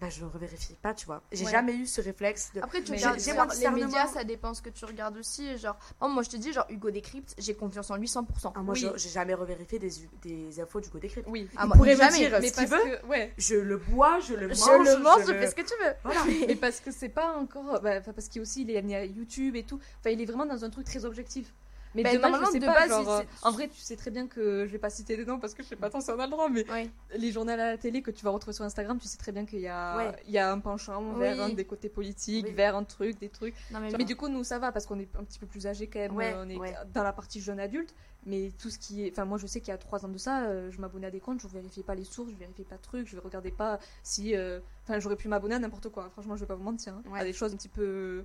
[0.02, 1.22] Bah, je revérifie pas, tu vois.
[1.32, 1.52] J'ai Ouais.
[1.52, 2.60] jamais eu ce réflexe de.
[2.62, 5.58] Après, tu Mais regardes j'ai- moins les médias, ça dépend ce que tu regardes aussi.
[5.58, 8.52] Genre, oh, moi, je te dis, genre, Hugo Décrypte, j'ai confiance en lui 100%.
[8.58, 8.82] Ah, moi, Oui.
[8.82, 9.89] je- j'ai jamais revérifié des,
[10.22, 11.28] des infos du coup décrypte.
[11.32, 11.48] Oui.
[11.56, 12.18] Ah, Il moi, pourrait me jamais.
[12.18, 12.98] dire mais ce qu'il parce veut.
[12.98, 13.34] que ouais.
[13.38, 14.58] Je le bois, je le mange.
[14.58, 15.93] Je le mange, je le- fais ce que tu veux.
[16.04, 16.20] Voilà.
[16.50, 17.80] Mais parce que c'est pas encore.
[17.82, 19.80] bah, parce qu'il est aussi il est amené à YouTube et tout.
[20.02, 21.54] Enfin, il est vraiment dans un truc très objectif.
[21.96, 23.96] Mais Bah, demain, normalement, je sais de pas, base, genre, euh, en vrai, tu sais
[23.96, 26.02] très bien que je vais pas citer les noms parce que je sais pas tant
[26.02, 26.89] si on a le droit, mais Oui.
[27.18, 29.46] les journaux à la télé que tu vas retrouver sur Instagram, tu sais très bien
[29.46, 30.12] qu'il y a, Ouais.
[30.28, 32.54] il y a un penchant vers un des côtés politiques, Oui.
[32.54, 33.56] vers un truc, des trucs.
[33.72, 35.68] Non, mais, Mais du coup, nous, ça va parce qu'on est un petit peu plus
[35.68, 36.16] âgés quand même.
[36.16, 36.76] Ouais, on est ouais.
[36.93, 37.93] dans la partie jeune adulte.
[38.28, 39.11] Mais tout ce qui est.
[39.11, 41.11] Enfin, moi, je sais qu'il y a trois ans de ça, euh, je m'abonnais à
[41.11, 43.80] des comptes, je vérifiais pas les sources, je vérifiais pas de trucs, je regardais pas
[44.03, 44.36] si.
[44.36, 46.09] euh, Enfin, j'aurais pu m'abonner à n'importe quoi.
[46.11, 46.93] Franchement, je vais pas vous mentir.
[46.95, 47.03] hein.
[47.11, 47.19] Ouais.
[47.19, 48.23] À des choses un petit peu.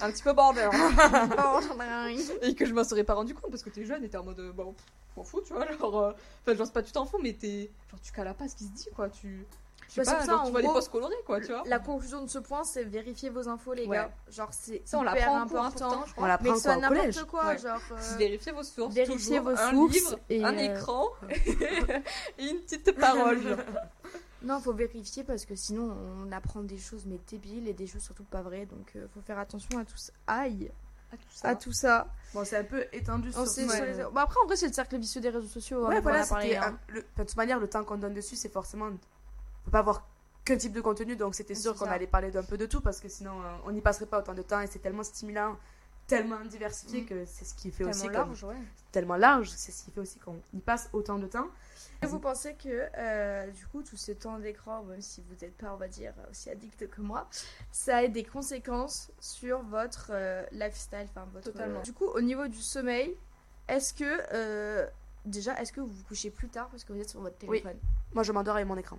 [0.00, 0.68] un petit peu border.
[2.42, 4.24] et que je m'en serais pas rendu compte parce que t'es jeune et t'es en
[4.24, 4.38] mode.
[4.40, 4.66] euh, pff,
[5.16, 5.70] m'en fous, tu vois.
[5.72, 5.96] Genre.
[5.98, 6.12] euh,
[6.42, 7.70] Enfin, genre, c'est pas tu t'en fous, mais t'es.
[7.90, 9.08] Genre, tu cales pas ce qui se dit, quoi.
[9.08, 9.44] Tu.
[9.88, 11.46] Je sais Bah, pas, ça, genre, en tu vois des gros, posts colorés, quoi, tu
[11.46, 11.62] vois.
[11.66, 13.96] La conclusion de ce point, c'est vérifier vos infos, les Ouais.
[13.96, 14.10] gars.
[14.30, 15.70] Genre, c'est Ça, on hyper important.
[15.70, 16.28] pourtant, je On crois.
[16.28, 17.58] l'apprend Mais quoi au collège n'importe quoi, Ouais.
[17.58, 17.80] genre.
[17.92, 18.94] euh, Vérifiez vos sources.
[18.94, 21.04] vérifiez vos un sources livre, et, un euh, écran
[22.38, 23.42] et une petite parole.
[23.42, 23.58] genre.
[24.40, 28.02] Non, faut vérifier parce que sinon on apprend des choses mais débiles et des choses
[28.02, 28.66] surtout pas vraies.
[28.66, 30.12] Donc euh, faut faire attention à tout ça.
[30.28, 30.70] Aïe,
[31.12, 31.48] Ah, tout ça.
[31.48, 32.06] à tout ça.
[32.34, 34.72] Bon, c'est un peu étendu On sur ce- sur les- après en vrai c'est le
[34.72, 35.84] cercle vicieux des réseaux sociaux.
[35.86, 36.26] hein, Ouais, voilà, hein.
[36.30, 38.90] un- le- enfin, de toute manière, le temps qu'on donne dessus, c'est forcément.
[39.68, 40.06] Peut pas avoir
[40.46, 43.00] qu'un type de contenu, donc c'était sûr qu'on allait parler d'un peu de tout parce
[43.00, 45.58] que sinon, euh, on n'y passerait pas autant de temps et c'est tellement stimulant,
[46.06, 47.06] tellement diversifié Mm.
[47.06, 48.08] que c'est ce qui fait Tellement aussi.
[48.08, 48.56] large, ouais.
[48.90, 51.48] tellement large, c'est ce qui fait aussi qu'on y passe autant de temps.
[52.02, 55.54] Et vous pensez que euh, du coup tout ce temps d'écran, même si vous n'êtes
[55.58, 57.28] pas on va dire aussi addict que moi,
[57.70, 61.52] ça a des conséquences sur votre euh, lifestyle, enfin votre.
[61.52, 61.82] Totalement.
[61.82, 63.14] Du coup au niveau du sommeil,
[63.68, 64.88] est-ce que
[65.26, 67.60] déjà est-ce que vous vous couchez plus tard parce que vous êtes sur votre Oui.
[67.60, 67.78] téléphone?
[68.14, 68.98] Moi, je m'endors avec mon écran.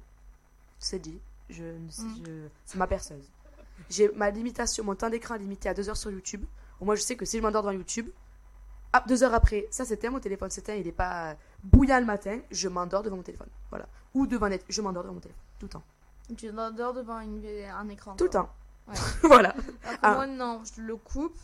[0.80, 1.20] C'est dit.
[1.50, 1.90] Je, Mm.
[2.26, 3.30] je- c'est ma perceuse.
[3.90, 6.44] J'ai ma limitation, mon temps d'écran est limité à 2 heures sur YouTube.
[6.80, 8.10] Au moins, je sais que si je m'endors devant YouTube,
[8.94, 12.40] ah, deux heures après, ça c'était mon téléphone s'éteint, il est pas bouillant le matin,
[12.52, 13.50] je m'endors devant mon téléphone.
[13.70, 13.88] Voilà.
[14.14, 15.44] Ou devant net, je m'endors devant mon téléphone.
[15.60, 15.84] Tout le temps.
[16.38, 18.16] Tu t'endors devant une- un écran.
[18.16, 18.50] Tout le temps.
[18.88, 18.94] Ouais.
[19.24, 19.56] voilà.
[20.02, 20.14] Ah.
[20.16, 21.38] moi, non, je le coupe.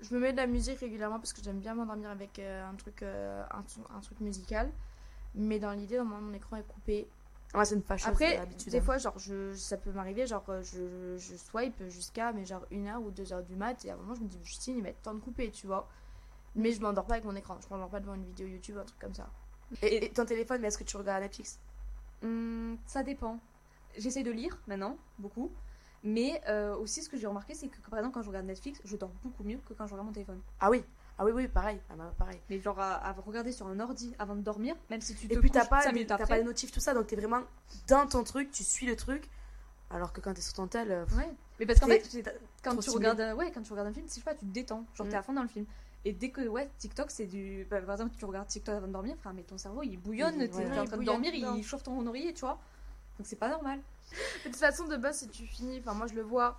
[0.00, 2.74] Je me mets de la musique régulièrement parce que j'aime bien m'endormir avec euh, un,
[2.74, 4.70] truc, euh, un, un truc musical.
[5.34, 7.08] Mais dans l'idée, mon écran est coupé.
[7.54, 8.72] Moi, c'est une fâcheuse Après, habitude.
[8.72, 8.82] des hein.
[8.82, 12.96] fois, genre, je, ça peut m'arriver, genre, euh, je, je swipe jusqu'à mais genre 1h
[12.96, 13.84] ou 2h du mat.
[13.84, 15.66] Et à un moment, je me dis, Justine, il va être temps de couper, tu
[15.66, 15.88] vois.
[16.54, 17.58] Mais je m'endors pas avec mon écran.
[17.60, 19.28] Je m'endors pas devant une vidéo YouTube, un truc comme ça.
[19.82, 21.58] Et, et ton téléphone, mais est-ce que tu regardes Netflix?
[22.22, 23.38] Hum, ça dépend.
[23.98, 25.50] J'essaye de lire maintenant, beaucoup.
[26.04, 28.80] Mais euh, aussi, ce que j'ai remarqué, c'est que par exemple, quand je regarde Netflix,
[28.84, 30.40] je dors beaucoup mieux que quand je regarde mon téléphone.
[30.58, 30.84] Ah oui.
[31.22, 31.80] Ah oui, oui, pareil.
[31.88, 32.40] Ah bah, pareil.
[32.50, 35.34] Mais genre, à, à regarder sur un ordi avant de dormir, même si tu te
[35.34, 37.42] Et puis t'as pas, t'as pas les notifs, tout ça, donc t'es vraiment
[37.86, 39.28] dans ton truc, tu suis le truc.
[39.90, 41.28] Alors que quand t'es sur ton tel, euh, Ouais.
[41.60, 42.32] Mais parce qu'en fait,
[42.64, 44.52] quand tu regardes, euh, ouais, quand tu regardes un film, je sais pas, tu te
[44.52, 45.18] détends, genre t'es Mm.
[45.18, 45.66] à fond dans le film.
[46.04, 48.92] Et dès que ouais, TikTok c'est du, bah, par exemple, tu regardes TikTok avant de
[48.92, 50.78] dormir, enfin, mais ton cerveau il bouillonne, Il- t'es ouais.
[50.80, 51.54] en train de dormir, dedans.
[51.54, 52.58] il chauffe ton oreiller, tu vois.
[53.18, 53.78] Donc c'est pas normal.
[54.44, 56.58] De toute façon, de base, si tu finis, enfin, moi je le vois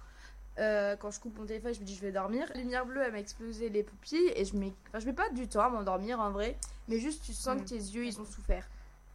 [0.59, 2.47] euh, quand je coupe mon téléphone, je me dis je vais dormir.
[2.53, 5.29] La lumière bleue, elle m'a explosé les pupilles et je mets, enfin, je mets pas
[5.29, 7.63] du temps à m'endormir en vrai, mais juste tu sens Mm.
[7.63, 8.67] que tes yeux ils ont souffert.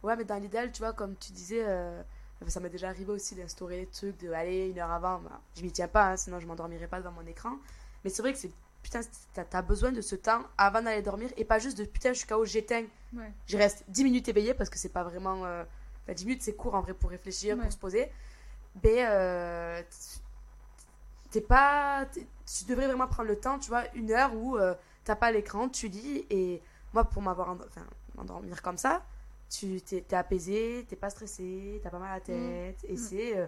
[0.03, 2.01] Ouais, mais dans l'idéal, tu vois, comme tu disais, euh,
[2.47, 5.19] ça m'est déjà arrivé aussi d'instaurer des trucs de aller une heure avant.
[5.19, 7.51] Bah, je m'y tiens pas, hein, sinon je m'endormirai pas devant mon écran.
[8.03, 9.01] Mais c'est vrai que c'est putain,
[9.33, 12.19] t'as t'as besoin de ce temps avant d'aller dormir et pas juste de putain, je
[12.19, 12.85] suis KO, j'éteins.
[13.13, 13.31] Ouais.
[13.47, 15.45] Je reste 10 minutes éveillée parce que c'est pas vraiment.
[15.45, 15.63] euh,
[16.03, 17.63] enfin, 10 minutes c'est court en vrai pour réfléchir, Ouais.
[17.63, 18.09] pour se poser.
[18.83, 19.81] Mais euh,
[21.31, 22.05] t'es pas.
[22.05, 24.73] tu devrais vraiment prendre le temps, tu vois, une heure où tu euh,
[25.03, 26.25] t'as pas l'écran, tu lis.
[26.29, 26.61] Et
[26.93, 27.49] moi, pour m'avoir.
[27.49, 29.03] Enfin, m'endormir comme ça,
[29.49, 32.83] tu t'es, es apaisé, t'es pas stressé, t'as pas mal à la tête.
[32.83, 32.97] Et mm.
[32.97, 33.47] c'est euh,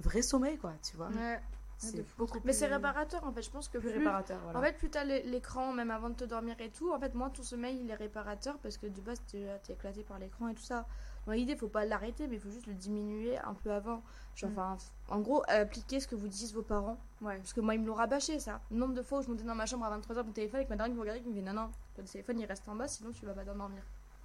[0.00, 1.08] vrai sommeil, quoi, tu vois.
[1.08, 1.40] Ouais.
[1.78, 4.38] C'est beaucoup Mais c'est réparateur en fait, je pense que plus, réparateur.
[4.54, 7.28] En fait, plus t'as l'écran, même avant de te dormir et tout, en fait, moi,
[7.30, 10.62] ton sommeil il est réparateur parce que de base t'es éclaté par l'écran et tout
[10.62, 10.86] ça.
[11.26, 14.02] Dans l'idée, faut pas l'arrêter, mais il faut juste le diminuer un peu avant.
[14.34, 14.58] Genre, mm.
[14.58, 14.76] enfin,
[15.08, 16.98] en gros, appliquer ce que vous disent vos parents.
[17.20, 17.36] Ouais.
[17.36, 18.60] Parce que moi, ils me l'ont rabâché, ça.
[18.70, 20.70] Le nombre de fois où je montais dans ma chambre à 23h mon téléphone avec
[20.70, 22.74] ma dernière qui me regardait qui me dit non, non, ton téléphone il reste en
[22.74, 23.68] bas, sinon tu vas pas dormir.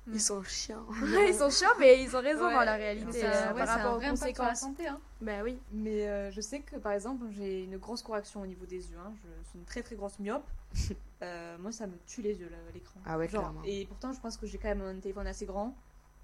[0.08, 0.14] Mm.
[0.14, 0.86] Ils sont chiants.
[1.28, 3.22] ils sont chiants, mais ils ont raison dans la réalité.
[3.24, 4.48] Euh, par rapport aux conséquences.
[4.48, 4.88] la santé.
[4.88, 5.00] Hein.
[5.22, 5.60] Ben oui.
[5.72, 8.98] Mais euh, je sais que par exemple, j'ai une grosse correction au niveau des yeux.
[8.98, 9.14] Hein.
[9.24, 10.46] Je suis une très très grosse myope.
[11.24, 13.00] Euh, moi, ça me tue les yeux, l'écran.
[13.04, 13.64] Ah ouais, clairement.
[13.66, 15.74] Et pourtant, je pense que j'ai quand même un téléphone assez grand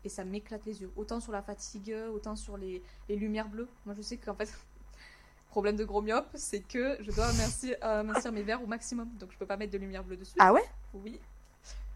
[0.03, 0.91] et ça m'éclate les yeux.
[0.95, 3.67] Autant sur la fatigue, autant sur les, les lumières bleues.
[3.85, 4.51] Moi, je sais qu'en fait,
[5.49, 9.09] problème de gros myope, c'est que je dois amincir, amincir mes verres au maximum.
[9.19, 10.35] Donc, je peux pas mettre de lumière bleue dessus.
[10.39, 10.63] Ah ouais?
[10.93, 11.19] Oui.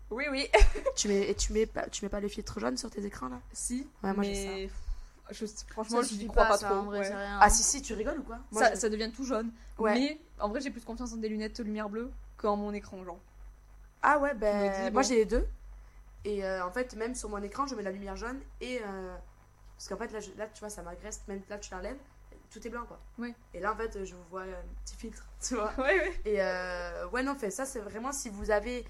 [0.10, 0.48] Oui, oui.
[0.96, 3.28] tu mets, et tu mets pas, tu mets pas le filtre jaune sur tes écrans
[3.28, 3.40] là?
[3.52, 3.88] Si.
[4.04, 4.70] Ouais, moi mais...
[5.30, 6.94] Je, franchement, je n'y crois pas, trop.
[7.42, 8.40] Ah si si, tu rigoles ou quoi?
[8.54, 9.52] Ça, ça, devient tout jaune.
[9.78, 9.94] Ouais.
[9.94, 13.20] Mais en vrai, j'ai plus confiance en des lunettes lumière bleue qu'en mon écran, genre.
[14.02, 15.46] Ah ouais, ben moi j'ai les deux.
[16.28, 19.16] Et euh, en fait, même sur mon écran, je mets la lumière jaune et euh,
[19.78, 21.22] parce qu'en fait là, là, tu vois, ça m'agresse.
[21.30, 21.96] Même là, tu l'enlèves,
[22.52, 23.00] tout est blanc quoi.
[23.54, 25.74] Et là, en fait, je vois un petit filtre, tu vois.
[25.78, 26.22] Ouais, ouais.
[26.26, 28.84] Et euh, ouais, non, fait ça, c'est vraiment si vous avez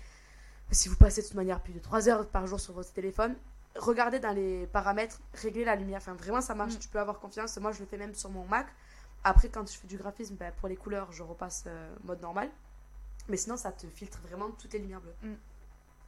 [0.71, 3.35] si vous passez de toute manière plus de 3 heures par jour sur votre téléphone,
[3.75, 5.99] regardez dans les paramètres, réglez la lumière.
[5.99, 6.79] Enfin, vraiment, ça marche, mm.
[6.79, 7.55] tu peux avoir confiance.
[7.59, 8.65] Moi, je le fais même sur mon Mac.
[9.23, 11.65] Après, quand je fais du graphisme, ben, pour les couleurs, je repasse
[12.03, 12.49] mode normal.
[13.29, 15.29] Mais sinon, ça te filtre vraiment toutes les lumières bleues.
[15.29, 15.35] Mm.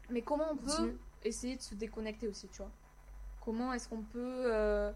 [0.09, 2.71] Mais comment on peut essayer de se déconnecter aussi, tu vois
[3.41, 4.43] Comment est-ce qu'on peut.
[4.45, 4.91] Euh,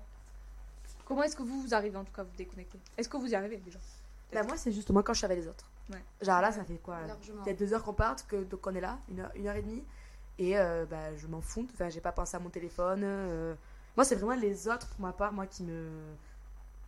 [1.05, 2.79] comment est-ce que vous, vous arrivez en tout cas à vous déconnecter?
[2.97, 3.79] Est-ce que vous y arrivez déjà?
[4.31, 5.69] Ben, Moi, c'est justement quand je suis avec les autres.
[6.21, 6.99] Genre là, ça fait quoi?
[7.43, 9.61] Peut-être deux heures qu'on parte, que, donc on est là, une heure, une heure et
[9.61, 9.83] demie.
[10.39, 11.67] Et euh, bah, je m'en fous.
[11.73, 13.01] Enfin, j'ai pas pensé à mon téléphone.
[13.03, 13.55] Euh.
[13.95, 15.89] Moi, c'est vraiment les autres, pour ma part, moi, qui me,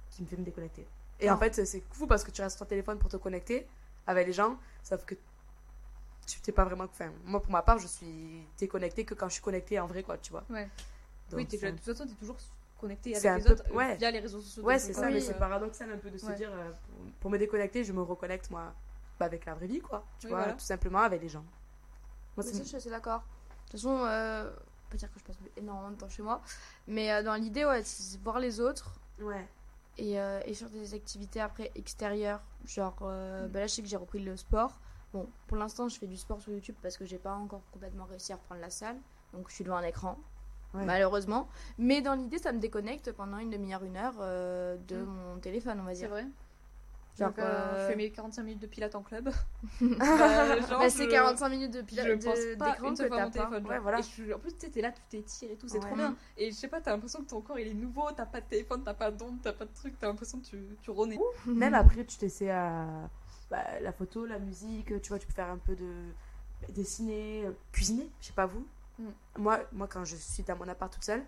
[0.10, 0.88] qui me fait me déconnecter.
[1.20, 3.68] Et en fait, c'est fou parce que tu restes sur ton téléphone pour te connecter
[4.08, 5.16] avec les gens, sauf que
[6.26, 6.86] tu t'es pas vraiment.
[6.86, 10.04] Enfin, moi, pour ma part, je suis déconnectée que quand je suis connectée en vrai,
[10.04, 10.44] quoi, tu vois.
[10.50, 10.70] Ouais.
[11.34, 12.38] oui, de toute façon, t'es toujours
[12.80, 13.96] connecté avec les autres ouais.
[13.96, 14.64] via les réseaux sociaux.
[14.64, 16.72] Ouais, c'est ça, mais c'est paradoxal un peu de se dire, euh,
[17.20, 18.74] pour, me déconnecter, je me reconnecte moi
[19.20, 20.06] bah, avec la vraie vie, quoi.
[20.20, 21.46] Tu vois, tout simplement avec les gens.
[22.36, 23.22] Moi, c'est je suis assez d'accord.
[23.22, 24.52] De toute façon, euh,
[24.90, 26.42] peut dire que je passe énormément de temps chez moi,
[26.88, 28.94] mais euh, dans l'idée, ouais, c'est voir les autres.
[29.20, 29.48] Ouais.
[29.98, 33.48] Et, euh, et sur des activités après extérieures, genre, mm.
[33.48, 34.80] bah là, je sais que j'ai repris le sport.
[35.16, 38.04] Bon, pour l'instant, je fais du sport sur YouTube parce que j'ai pas encore complètement
[38.04, 38.98] réussi à reprendre la salle.
[39.32, 40.18] Donc, je suis devant un écran
[40.74, 41.48] malheureusement.
[41.78, 45.06] Mais dans l'idée, ça me déconnecte pendant une demi-heure, une heure euh, de mm.
[45.06, 46.02] mon téléphone, on va dire.
[46.02, 46.26] C'est vrai.
[47.18, 49.30] Genre, euh, je fais mes 45 minutes de pilates en club.
[49.82, 53.66] bah, bah c'est 45 minutes de pilates d'écran que t'as mon téléphone.
[53.68, 54.00] Ouais, voilà.
[54.00, 56.14] en plus, tu là, tout étiré et tout, c'est trop bien.
[56.38, 58.48] Et je sais pas, t'as l'impression que ton corps il est nouveau, t'as pas de
[58.48, 61.18] téléphone, t'as pas d'onde, t'as pas de truc, t'as l'impression que tu, tu renais.
[61.46, 63.10] Même après, tu t'essaies à
[63.50, 65.92] bah, la photo, la musique, tu vois, tu peux faire un peu de
[66.70, 68.66] dessiner, cuisiner, je sais pas vous.
[69.00, 69.04] Mm.
[69.38, 71.24] Moi, moi, quand je suis dans mon appart toute seule,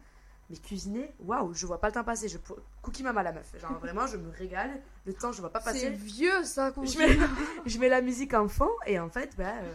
[0.49, 2.29] mais cuisiner, waouh, je vois pas le temps passer.
[2.29, 2.37] Je
[2.81, 3.53] cookie mama la meuf.
[3.59, 4.81] Genre vraiment, je me régale.
[5.05, 5.79] Le temps, je vois pas passer.
[5.79, 6.71] C'est vieux ça.
[6.75, 7.17] Je mets,
[7.65, 9.73] je mets la musique en fond et en fait, bah euh,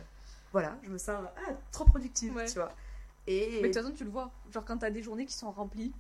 [0.51, 2.73] voilà, je me sens ah, trop productive, tu vois.
[3.27, 3.61] Et...
[3.63, 4.33] Mais de toute façon, tu le vois.
[4.51, 5.93] Genre, quand t'as des journées qui sont remplies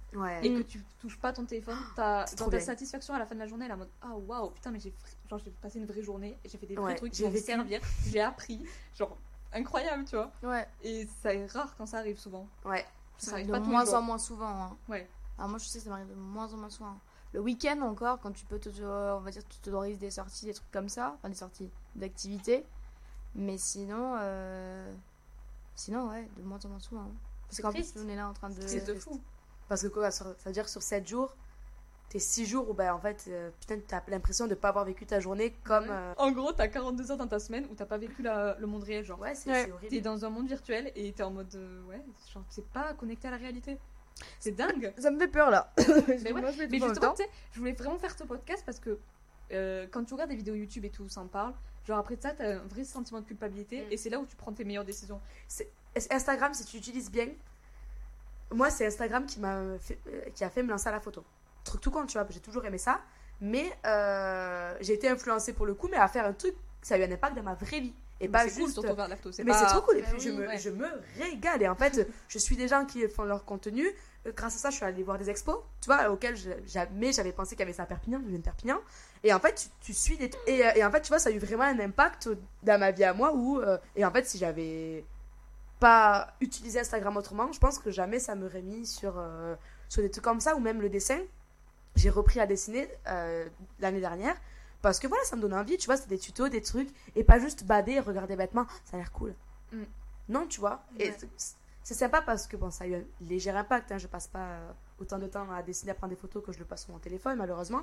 [0.42, 3.40] et que tu touches pas ton téléphone, t'as dans ta satisfaction à la fin de
[3.40, 4.92] la journée, la mode Ah waouh, putain, mais j'ai
[5.60, 8.64] passé une vraie journée, j'ai fait des vrais trucs qui vont servir, j'ai appris.
[8.94, 9.16] Genre,
[9.52, 10.32] incroyable, tu vois.
[10.42, 10.66] Ouais.
[10.82, 12.48] Et c'est rare quand ça arrive souvent.
[12.64, 12.84] Ouais.
[13.18, 14.64] Ça arrive de moins en moins souvent.
[14.64, 14.76] Hein.
[14.88, 15.08] Ouais.
[15.38, 16.98] Alors moi, je sais, ça m'arrive de moins en moins souvent.
[17.32, 20.54] Le week-end encore, quand tu peux te, on va dire, tu t'autorises des sorties, des
[20.54, 22.66] trucs comme ça, enfin des sorties d'activités.
[23.34, 24.92] Mais sinon, euh...
[25.74, 27.02] sinon, ouais, de moins en moins souvent.
[27.02, 27.14] Hein.
[27.48, 28.60] Parce qu'en plus, on est là en train de.
[28.66, 29.20] C'est de fou.
[29.68, 31.36] Parce que quoi, ça veut dire sur 7 jours,
[32.08, 35.06] t'es 6 jours où, bah, en fait, euh, putain, t'as l'impression de pas avoir vécu
[35.06, 35.86] ta journée comme.
[35.88, 38.82] Euh, en gros, t'as 42 heures dans ta semaine où t'as pas vécu le monde
[38.82, 39.20] réel, genre.
[39.20, 39.88] Ouais, c'est horrible.
[39.88, 41.54] T'es dans un monde virtuel et t'es en mode.
[41.54, 42.02] Euh, ouais,
[42.32, 43.78] genre, c'est pas connecté à la réalité.
[44.38, 44.92] C'est dingue.
[44.98, 45.72] Ça me fait peur là.
[45.78, 48.98] mais ouais, mais justement, tu sais, je voulais vraiment faire ce podcast parce que
[49.90, 51.54] quand tu regardes des vidéos YouTube et tout, ça en parle.
[51.86, 53.92] Genre après ça, t'as un vrai sentiment de culpabilité mm.
[53.92, 55.20] et c'est là où tu prends tes meilleures décisions.
[56.10, 57.28] Instagram, si tu utilises bien,
[58.50, 59.60] moi c'est Instagram qui m'a
[60.34, 61.24] qui a fait me lancer à la photo
[61.64, 63.00] truc tout con, tu vois, j'ai toujours aimé ça.
[63.40, 66.98] Mais euh, j'ai été influencée pour le coup, mais à faire un truc, ça a
[66.98, 67.94] eu un impact dans ma vraie vie.
[68.20, 68.72] Et Mais pas c'est cool, juste.
[68.74, 69.96] surtout vers l'acto, c'est mais pas- c'est trop cool.
[69.98, 70.58] Et Bah puis je, oui, me, ouais.
[70.58, 70.86] je me
[71.18, 71.62] régale.
[71.62, 73.84] Et en fait, je suis des gens qui font leur contenu.
[74.26, 77.12] Euh, Grâce à ça, je suis allée voir des expos, tu vois, auxquels je- jamais
[77.12, 78.20] j'avais pensé qu'il y avait ça à Perpignan.
[78.24, 78.78] Je viens de Perpignan.
[79.24, 80.30] Et en fait, tu, tu suis des.
[80.46, 82.28] Et, euh, et en fait, tu vois, ça a eu vraiment un impact
[82.62, 83.32] dans ma vie à moi.
[83.34, 85.04] Où, euh, et en fait, si j'avais
[85.80, 89.54] pas utilisé Instagram autrement, je pense que jamais ça m'aurait mis sur, euh,
[89.88, 90.56] sur des trucs comme ça.
[90.56, 91.18] Ou même le dessin.
[91.94, 93.46] J'ai repris à dessiner euh,
[93.80, 94.34] l'année dernière.
[94.80, 97.22] Parce que voilà, ça me donnait envie, tu vois, c'était des tutos, des trucs, et
[97.22, 99.32] pas juste bader regarder bêtement, ça a l'air cool.
[99.70, 99.82] Mm.
[100.30, 100.82] Non, tu vois.
[100.98, 101.14] Ouais.
[101.36, 103.92] c'est- c'est sympa parce que bon, ça a eu un léger impact.
[103.92, 103.98] Hein.
[103.98, 104.58] Je passe pas
[104.98, 106.98] autant de temps à dessiner, à prendre des photos que je le passe sur mon
[106.98, 107.82] téléphone, malheureusement.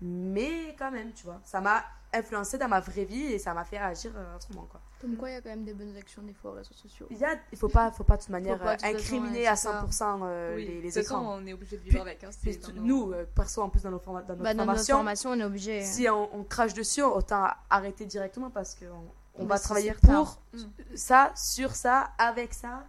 [0.00, 1.82] Mais quand même, tu vois, ça m'a
[2.12, 4.80] influencé dans ma vraie vie et ça m'a fait euh, autrement, quoi.
[5.00, 7.06] Comme quoi, il y a quand même des bonnes actions des fois aux réseaux sociaux.
[7.10, 8.82] Il y a, il faut pas, faut pas de toute manière pas, euh, de toute
[8.86, 9.84] façon, incriminer ouais, à c'est ça.
[9.86, 11.34] 100% euh, Oui, les, les toute façon, écrans.
[11.42, 12.22] on est obligé de Puis- vivre avec.
[12.24, 14.64] Hein, Puis dans nous, euh, perso, en plus dans, nos forma- dans notre Bah, dans
[14.64, 15.82] notre formation, formation, on est obligé.
[15.84, 18.86] si on, on crache dessus, autant arrêter directement parce qu'on
[19.36, 20.58] on Bah, va travailler pour Mm.
[20.94, 22.84] ça, sur ça, avec ça.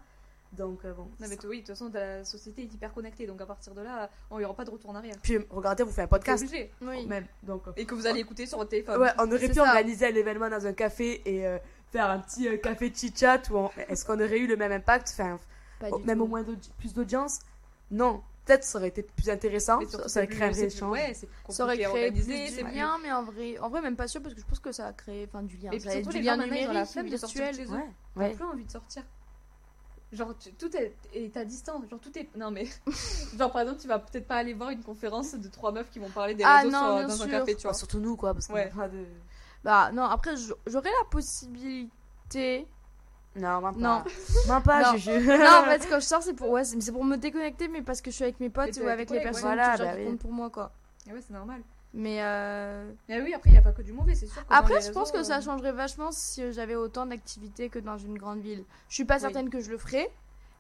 [0.58, 1.04] Donc euh, bon.
[1.20, 3.82] Non, mais oui, de toute façon, la société est hyper connectée, donc à partir de
[3.82, 5.16] là, on n'y aura pas de retour en arrière.
[5.22, 6.44] Puis regardez, vous faites un podcast.
[6.44, 6.72] obligé.
[6.82, 7.06] Oui.
[7.06, 7.26] Même.
[7.44, 9.00] Donc, euh, Et que vous allez écouter sur votre téléphone.
[9.02, 9.64] ouais, on aurait pu ça.
[9.64, 11.58] organiser un événement dans un café et euh,
[11.92, 15.10] faire un petit euh, café chit-chat on- est-ce qu'on aurait eu le même impact?
[15.14, 15.40] Enfin,
[15.80, 16.24] Pas du Même tout.
[16.24, 16.44] au moins
[16.78, 17.40] plus d'audience?
[17.92, 18.22] Non.
[18.46, 19.80] Peut-être ça aurait été plus intéressant.
[19.80, 20.92] Mais surtout, Ça, aurait créé un échange.
[20.92, 21.14] Ouais,
[21.50, 24.40] Ça aurait créé du lien, mais en vrai, en vrai, même pas sûr parce que
[24.42, 25.72] je pense que ça a créé enfin, du lien.
[25.72, 27.56] Et Ça puis a surtout, du les lien ont la numérique, flemme de sortir de
[27.56, 27.80] chez eux.
[28.16, 29.04] T'as plus envie de sortir.
[30.12, 31.82] Genre, tu- tout est, est à distance.
[31.90, 32.30] Genre, tout est.
[32.38, 32.66] Non, mais.
[33.38, 36.00] genre, par exemple, tu vas peut-être pas aller voir une conférence de trois meufs qui
[36.00, 37.30] vont parler des Ah, réseaux non, sur- dans un sûr.
[37.30, 37.74] café, tu Enfin, vois.
[37.74, 38.72] surtout nous, quoi, parce qu'on Ouais.
[38.72, 39.04] a pas de.
[39.64, 40.36] Bah non, après
[40.68, 42.68] j'aurais la possibilité.
[43.36, 43.80] Non, même pas.
[43.80, 44.04] Non.
[44.48, 44.98] Même pas, Non.
[44.98, 45.28] Juju.
[45.28, 47.82] non, en fait, quand je sors, c'est pour ouais, c'est c'est pour me déconnecter, mais
[47.82, 49.42] parce que je suis avec mes potes t'es ou avec les personnes.
[49.44, 50.06] Voilà, qui, bah qui oui.
[50.06, 50.72] comptent pour moi, quoi.
[51.10, 51.62] Et ouais, c'est normal.
[51.98, 54.44] Mais euh, Mais oui, après, il n'y a pas que du mauvais, c'est sûr.
[54.50, 57.98] après, je pense que ça euh, changerait vachement si euh, j'avais autant d'activités que dans
[57.98, 58.66] une grande ville.
[58.90, 59.22] Je suis pas Oui.
[59.22, 60.12] certaine que je le ferais,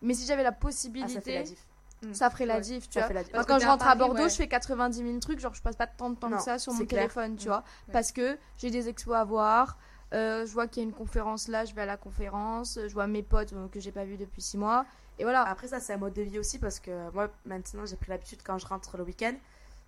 [0.01, 1.67] mais si j'avais la Ah, possibilité, ça fait la diff.
[2.13, 3.13] ça ferait la diff, tu Ça vois.
[3.15, 3.33] la diff.
[3.33, 4.29] Parce quand je rentre à Paris, Bordeaux, ouais.
[4.29, 6.57] je fais 90 000 trucs, genre je passe pas tant de temps Non, que ça
[6.57, 7.01] sur mon clair.
[7.01, 7.63] téléphone, tu vois.
[7.87, 7.91] Ouais.
[7.93, 9.77] Parce que j'ai des expos à voir,
[10.13, 12.93] euh, je vois qu'il y a une conférence là, je vais à la conférence, je
[12.93, 14.85] vois mes potes euh, que j'ai pas vus depuis 6 mois,
[15.19, 15.43] et voilà.
[15.43, 18.39] Après, ça, c'est un mode de vie aussi parce que moi, maintenant, j'ai pris l'habitude
[18.41, 19.33] quand je rentre le week-end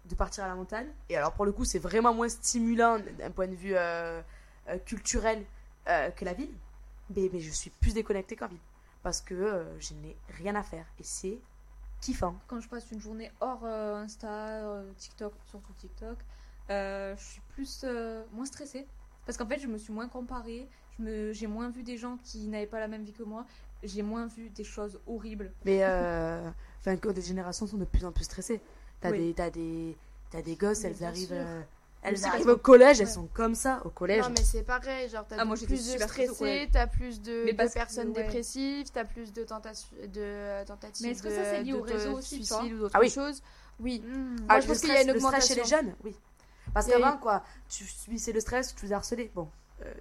[0.08, 0.88] de partir à la montagne.
[1.10, 4.22] Et alors, pour le coup, c'est vraiment moins stimulant d'un point de vue euh,
[4.70, 5.44] euh, culturel
[5.88, 6.54] euh, que la ville.
[7.16, 8.60] Mais, mais je suis plus déconnectée qu'en ville
[9.04, 11.40] parce que euh, je n'ai rien à faire et c'est
[12.02, 12.36] kiffant.
[12.48, 16.18] Quand je passe une journée hors Insta, TikTok, surtout TikTok,
[16.70, 17.86] je suis plus.
[18.34, 18.86] moins stressée.
[19.26, 20.68] Parce qu'en fait, je me suis moins comparée.
[20.98, 23.46] je me- J'ai moins vu des gens qui n'avaient pas la même vie que moi.
[23.84, 25.52] J'ai moins vu des choses horribles.
[25.66, 26.50] Mais euh,
[26.80, 28.62] enfin, que des générations sont de plus en plus stressées.
[29.02, 29.20] T'as Oui.
[29.28, 29.96] des, t'as des,
[30.32, 31.62] t'as des gosses, Mais elles arrivent, euh,
[32.02, 34.24] elles arrivent au collège, elles sont comme ça au collège.
[34.24, 37.52] Non, mais c'est pareil, genre t'as Ah, moi, j'étais plus de stressés, t'as plus de,
[37.54, 38.24] parce que, personnes ouais.
[38.24, 41.82] dépressives, t'as plus de, tentations de tentatives Mais est-ce que de, ça, c'est lié au
[41.82, 43.10] réseau aussi, suicide ou d'autres Ah oui.
[43.10, 43.42] choses?
[43.80, 44.02] Oui.
[44.04, 44.36] Hmm.
[44.50, 45.78] Ah, Moi, je pense qu'il y a stress- une stress chez les augmentation.
[45.88, 46.16] jeunes, oui.
[46.74, 49.32] Parce qu'avant, quoi, tu subissais le stress, tu te faisais harceler.
[49.36, 49.50] Bon,
[49.86, 49.94] euh.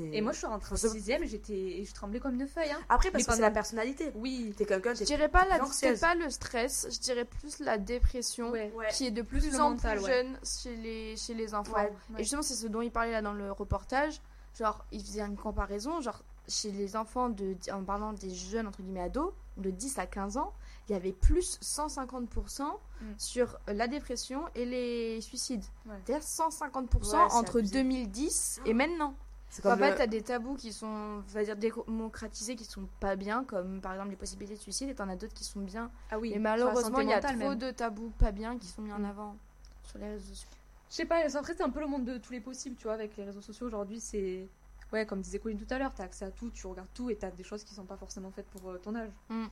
[0.00, 2.46] Et moi, je suis rentrée en Faut se- sixième, j'étais, et je tremblais comme une
[2.48, 2.70] feuille.
[2.70, 2.80] Hein.
[2.88, 4.10] Après, parce Mais que c'est pendant- la personnalité.
[4.16, 4.52] Oui.
[4.56, 8.72] T'es quelqu'un, Je dirais pas, la, le stress, je dirais plus la dépression Ouais.
[8.76, 8.88] Ouais.
[8.92, 10.10] qui est de Plus en mental, plus ouais.
[10.24, 11.74] jeune chez les, chez les enfants.
[11.74, 11.92] Ouais.
[12.18, 14.20] Et justement, c'est ce dont il parlait là dans le reportage.
[14.58, 16.00] Genre, il faisait une comparaison.
[16.00, 20.06] Genre, chez les enfants, de, en parlant des jeunes, entre guillemets, ados, de 10 à
[20.06, 20.52] 15 ans,
[20.88, 22.62] il y avait plus 150%
[23.00, 23.04] Mm.
[23.18, 25.64] sur la dépression et les suicides.
[25.86, 25.94] Ouais.
[26.06, 27.72] C'est-à-dire 150% Ouais, c'est entre abusé.
[27.74, 29.14] 2010 et maintenant.
[29.48, 32.64] C'est En comme fait, le- t'as des tabous qui sont, on va dire, démocratisés, qui
[32.64, 35.44] sont pas bien, comme par exemple les possibilités de suicide, et t'en as d'autres qui
[35.44, 35.90] sont bien.
[36.10, 36.32] Ah oui.
[36.34, 37.54] et malheureusement, il y a trop même.
[37.58, 39.04] de tabous pas bien qui sont mis en Mm.
[39.06, 39.36] avant
[39.84, 40.48] sur les réseaux sociaux.
[40.90, 42.94] Je sais pas, après c'est un peu le monde de tous les possibles, tu vois,
[42.94, 44.48] avec les réseaux sociaux aujourd'hui, c'est...
[44.92, 47.16] Ouais, comme disait Colline tout à l'heure, t'as accès à tout, tu regardes tout et
[47.16, 49.10] t'as des choses qui sont pas forcément faites pour euh, ton âge.
[49.28, 49.46] Mm.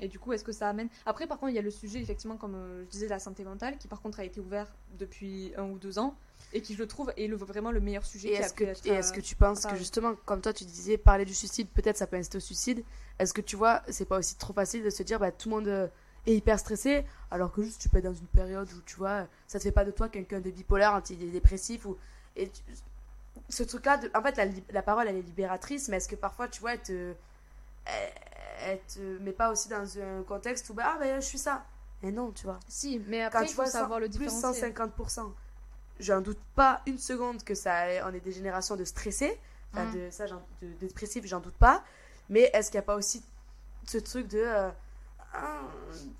[0.00, 0.88] Et du coup, est-ce que ça amène...
[1.06, 3.18] Après, par contre, il y a le sujet, effectivement, comme euh, je disais, de la
[3.18, 4.68] santé mentale, qui par contre a été ouvert
[4.98, 6.14] depuis un ou deux ans,
[6.52, 8.86] et qui, je le trouve, est le, vraiment le meilleur sujet Et est-ce que, être,
[8.86, 11.68] et est-ce euh, que tu penses que justement, comme toi tu disais, parler du suicide,
[11.74, 12.84] peut-être ça peut inciter au suicide,
[13.18, 15.56] est-ce que tu vois, c'est pas aussi trop facile de se dire, bah tout le
[15.56, 15.88] monde euh,
[16.26, 19.26] est hyper stressé, alors que juste tu peux être dans une période où tu vois,
[19.48, 21.96] ça te fait pas de toi quelqu'un de bipolaire, antidépressif, ou.
[22.36, 22.62] Et tu-
[23.48, 26.46] ce truc-là, de- en fait, la, la parole elle est libératrice, mais est-ce que parfois
[26.46, 27.14] tu vois, elle te.
[28.62, 31.64] Elle, te met pas aussi dans un contexte où, bah, ah, bah je suis ça.
[32.02, 32.60] Et non, tu vois.
[32.68, 34.68] Si, mais Quand après, tu il faut vois savoir le plus différencier.
[34.72, 35.32] 150%.
[36.00, 39.36] J'en doute pas une seconde que ça on est des générations de stressés.
[39.72, 39.94] Enfin, Mm.
[39.94, 41.82] de ça, j'en- de, dépressifs, j'en doute pas.
[42.28, 43.22] Mais est-ce qu'il n'y a pas aussi
[43.86, 44.38] ce truc de.
[44.38, 44.70] euh,
[45.34, 45.60] ah,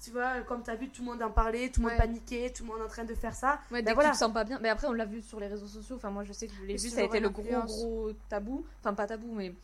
[0.05, 1.99] tu vois, comme tu as vu, tout le monde en parlait, tout le monde Ouais.
[1.99, 3.61] paniquait, tout le monde en train de faire ça.
[3.71, 4.11] Ouais, Ben dès voilà.
[4.11, 4.59] tu te sens pas bien.
[4.61, 5.97] Mais après, on l'a vu sur les réseaux sociaux.
[5.97, 6.91] Enfin, moi, je sais que je l'ai Mais vu.
[6.91, 8.67] Ça a été le gros, gros tabou.
[8.81, 9.55] Enfin, pas tabou, mais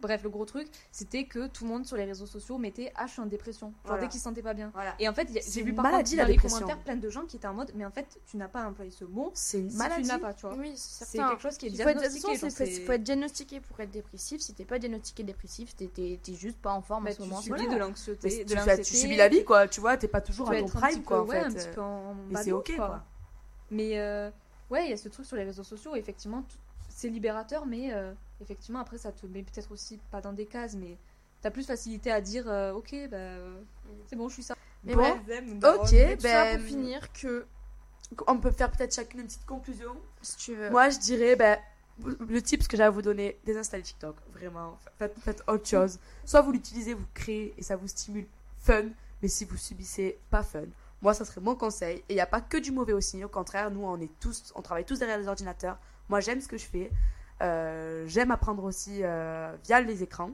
[0.00, 3.20] bref, le gros truc, c'était que tout le monde sur les réseaux sociaux mettait H
[3.20, 3.68] en dépression.
[3.68, 4.02] Genre Voilà.
[4.02, 4.70] dès qu'il se sentait pas bien.
[4.74, 4.94] Voilà.
[4.98, 7.36] Et en fait, j'ai vu par maladie, contre dans les commentaires plein de gens qui
[7.36, 9.76] étaient en mode, mais en fait, tu n'as pas employé ce mot C'est une si
[9.76, 10.02] maladie.
[10.02, 10.54] tu ne l'as pas, tu vois.
[10.56, 12.36] Oui, c'est quelque chose qui est Il diagnostiqué.
[12.50, 14.40] c'est- faut, être diagnostiqué pour être dépressif.
[14.40, 15.88] Si t'es pas diagnostiqué dépressif, t'es-
[16.34, 17.40] juste pas en forme bah, en ce tu moment.
[17.40, 17.74] subis voilà.
[17.74, 18.28] de l'anxiété.
[18.38, 19.66] tu, de fais- l'anxiété, tu subis la vie, quoi.
[19.68, 21.56] Tu vois, t'es pas tu toujours à ton prime, quoi, en ouais, un fait.
[21.58, 23.04] petit peu en Et c'est ok, quoi.
[23.70, 24.30] Mais euh,
[24.70, 26.44] ouais, il y a ce truc sur les réseaux sociaux, effectivement,
[26.88, 30.74] c'est libérateur, mais euh, effectivement, après, ça te met peut-être aussi pas dans des cases,
[30.74, 30.96] mais
[31.40, 33.60] t'as plus facilité à dire, euh, ok, bah, euh,
[34.06, 34.54] c'est bon, je suis ça.
[34.84, 35.02] Mais Bon,
[35.82, 37.46] Ok, ben, pour finir que
[38.26, 39.94] on peut faire peut-être chacune une petite conclusion.
[40.22, 40.70] si tu veux.
[40.70, 41.58] Moi, je dirais, ben,
[42.28, 44.16] le tip que j'ai à vous donner, désinstallez TikTok.
[44.32, 45.98] Vraiment, faites, faites autre chose.
[46.24, 48.26] Soit vous l'utilisez, vous créez et ça vous stimule
[48.60, 48.84] fun,
[49.20, 50.64] mais si vous subissez, pas fun.
[51.02, 51.98] Moi, ça serait mon conseil.
[51.98, 53.22] Et il n'y a pas que du mauvais aussi.
[53.22, 55.78] Au contraire, nous, on est tous, on travaille tous derrière les ordinateurs.
[56.08, 56.90] Moi, j'aime ce que je fais.
[57.42, 60.30] Euh, j'aime apprendre aussi euh, via les écrans.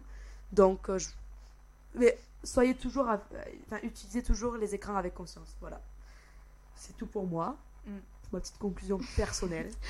[0.53, 1.09] Donc, euh, je-
[1.95, 3.21] mais soyez toujours, à-
[3.67, 5.57] enfin, utilisez toujours les écrans avec conscience.
[5.61, 5.81] Voilà.
[6.77, 7.57] C'est tout pour moi.
[7.87, 7.97] Mm.
[8.33, 9.71] Ma petite conclusion personnelle.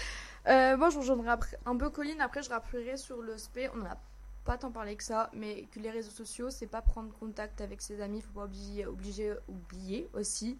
[0.46, 1.30] Euh, moi, je rejoindrai
[1.64, 2.20] un peu Colline.
[2.20, 3.96] Après, je rappellerai sur l'aspect, on n'en a
[4.44, 7.80] pas tant parlé que ça, mais que les réseaux sociaux, c'est pas prendre contact avec
[7.80, 8.20] ses amis.
[8.20, 10.58] Faut pas obliger, obliger, oublier aussi.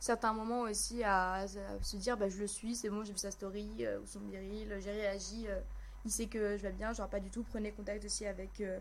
[0.00, 3.18] Certains moments aussi à, à se dire, bah, je le suis, c'est bon, j'ai vu
[3.18, 5.60] sa story euh, ou son viril, j'ai réagi, euh,
[6.06, 7.42] il sait que je vais bien, genre pas du tout.
[7.42, 8.78] Prenez contact aussi avec euh,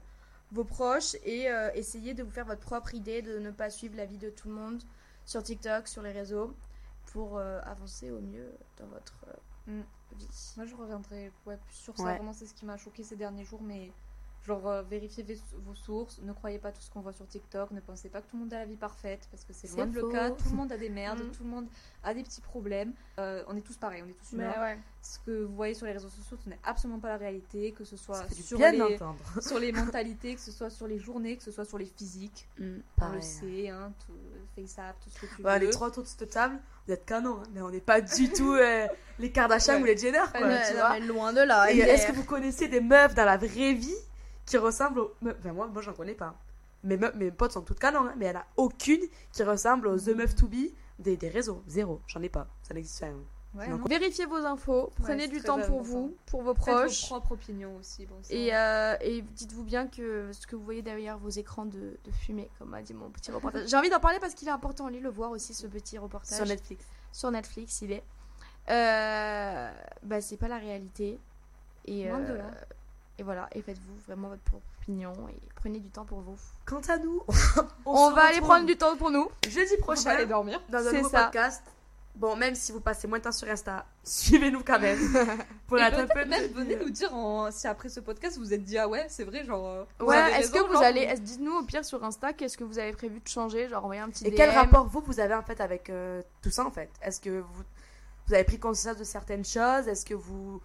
[0.51, 3.97] vos proches et euh, essayez de vous faire votre propre idée, de ne pas suivre
[3.97, 4.81] la vie de tout le monde
[5.25, 6.55] sur TikTok, sur les réseaux,
[7.07, 9.33] pour euh, avancer au mieux dans votre euh,
[9.67, 9.81] Mm.
[10.17, 10.53] vie.
[10.57, 12.03] Moi, je reviendrai ouais, sur ça.
[12.03, 12.15] Ouais.
[12.15, 13.63] Vraiment, c'est ce qui m'a choqué ces derniers jours.
[13.63, 13.91] Mais
[14.45, 15.25] genre, euh, vérifiez
[15.65, 16.19] vos sources.
[16.21, 17.71] Ne croyez pas tout ce qu'on voit sur TikTok.
[17.71, 19.27] Ne pensez pas que tout le monde a la vie parfaite.
[19.31, 20.29] Parce que c'est loin de le cas.
[20.31, 21.19] Tout le monde a des merdes.
[21.23, 21.31] Mm.
[21.31, 21.67] Tout le monde
[22.03, 22.93] a des petits problèmes.
[23.19, 24.03] Euh, on est tous pareils.
[24.05, 24.53] On est tous humains.
[24.61, 24.77] ouais.
[25.01, 27.71] Ce que vous voyez sur les réseaux sociaux, ce n'est absolument pas la réalité.
[27.71, 29.17] Que ce soit sur les, d'entendre.
[29.41, 32.47] sur les mentalités, que ce soit sur les journées, que ce soit sur les physiques.
[32.59, 33.21] Mm, On le pareil.
[33.23, 34.13] sait, hein, tout,
[34.55, 35.65] FaceApp, tout ce que tu Ouais, veux.
[35.65, 38.29] les trois autour de cette table, vous êtes canon, hein, mais on n'est pas du
[38.29, 38.87] tout euh,
[39.19, 39.81] les Kardashian Ouais.
[39.81, 40.99] ou les Jenner, quoi, Ouais, tu non, vois.
[40.99, 41.71] loin de là.
[41.71, 43.93] Est-ce que vous connaissez des meufs dans la vraie vie
[44.45, 46.35] qui ressemblent aux meufs Enfin, moi, moi j'en connais pas.
[46.83, 49.43] Mes, meufs, mes potes sont toutes canon, hein, mais il n'y en a aucune qui
[49.43, 51.63] ressemble aux The Meufs to Be des, des réseaux.
[51.67, 52.47] Zéro, j'en ai pas.
[52.61, 53.07] Ça n'existe pas.
[53.55, 53.85] Ouais, Donc, non.
[53.87, 57.05] Vérifiez vos infos, prenez du temps pour vous, pour vos Faites vos proches.
[57.05, 58.05] propres opinions aussi.
[58.05, 61.97] Bon, Et, euh, et dites-vous bien que ce que vous voyez derrière vos écrans de,
[62.03, 63.69] de fumée, comme a dit mon petit reportage.
[63.69, 66.35] J'ai envie d'en parler parce qu'il est important, allez le voir aussi, ce petit reportage.
[66.35, 66.85] Sur Netflix.
[67.13, 68.03] Sur Netflix, il est.
[68.69, 69.71] Euh,
[70.03, 71.17] bah, c'est pas la réalité.
[71.85, 72.51] Et, Loin de euh, là.
[73.17, 76.37] Et voilà, et faites-vous vraiment votre propre opinion et prenez du temps pour vous.
[76.65, 77.21] Quant à nous,
[77.85, 79.29] On, va aller prendre du temps pour nous.
[79.47, 80.61] jeudi On va prochain aller dormir.
[80.69, 81.23] dans un nouveau ça.
[81.25, 81.63] podcast.
[82.15, 84.97] Bon, même si vous passez moins de temps sur Insta, suivez-nous quand même.
[85.67, 87.99] pour Et être un peu peut-être même de- venez nous dire en- si après ce
[87.99, 90.71] podcast vous vous êtes dit ah ouais c'est vrai genre euh, Ouais, est-ce que vous
[90.73, 91.01] genre, allez.
[91.01, 93.99] est-ce- Dites-nous au pire sur Insta, qu'est-ce que vous avez prévu de changer Genre envoyer
[94.01, 94.35] un petit Et DM.
[94.37, 96.89] quel rapport vous, vous avez en fait avec euh, tout ça en fait?
[97.01, 97.63] Est-ce que vous,
[98.27, 99.87] vous avez pris conscience de certaines choses?
[99.89, 100.61] Est-ce que vous,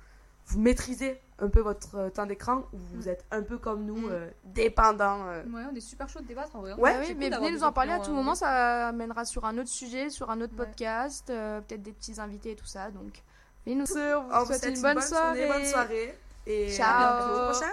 [0.50, 4.08] vous maîtrisez un peu votre euh, temps d'écran ou vous êtes un peu comme nous,
[4.08, 4.10] Mm.
[4.10, 6.72] euh, dépendant euh, Ouais, on est super chaud de débattre en vrai.
[6.74, 8.22] Ouais, Bah oui, c'est mais d'avoir venez des nous en parler à opinions, tout euh,
[8.22, 10.66] moment, ça amènera sur un autre sujet, sur un autre Ouais.
[10.66, 12.90] podcast, euh, peut-être des petits invités et tout ça.
[12.90, 13.22] Donc,
[13.64, 15.48] venez nous on On vous souhaite une bonne soirée.
[15.48, 16.86] bonne soirée et Ciao.
[17.04, 17.40] à bientôt.
[17.40, 17.72] Au prochain.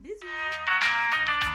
[0.00, 1.51] Bisous.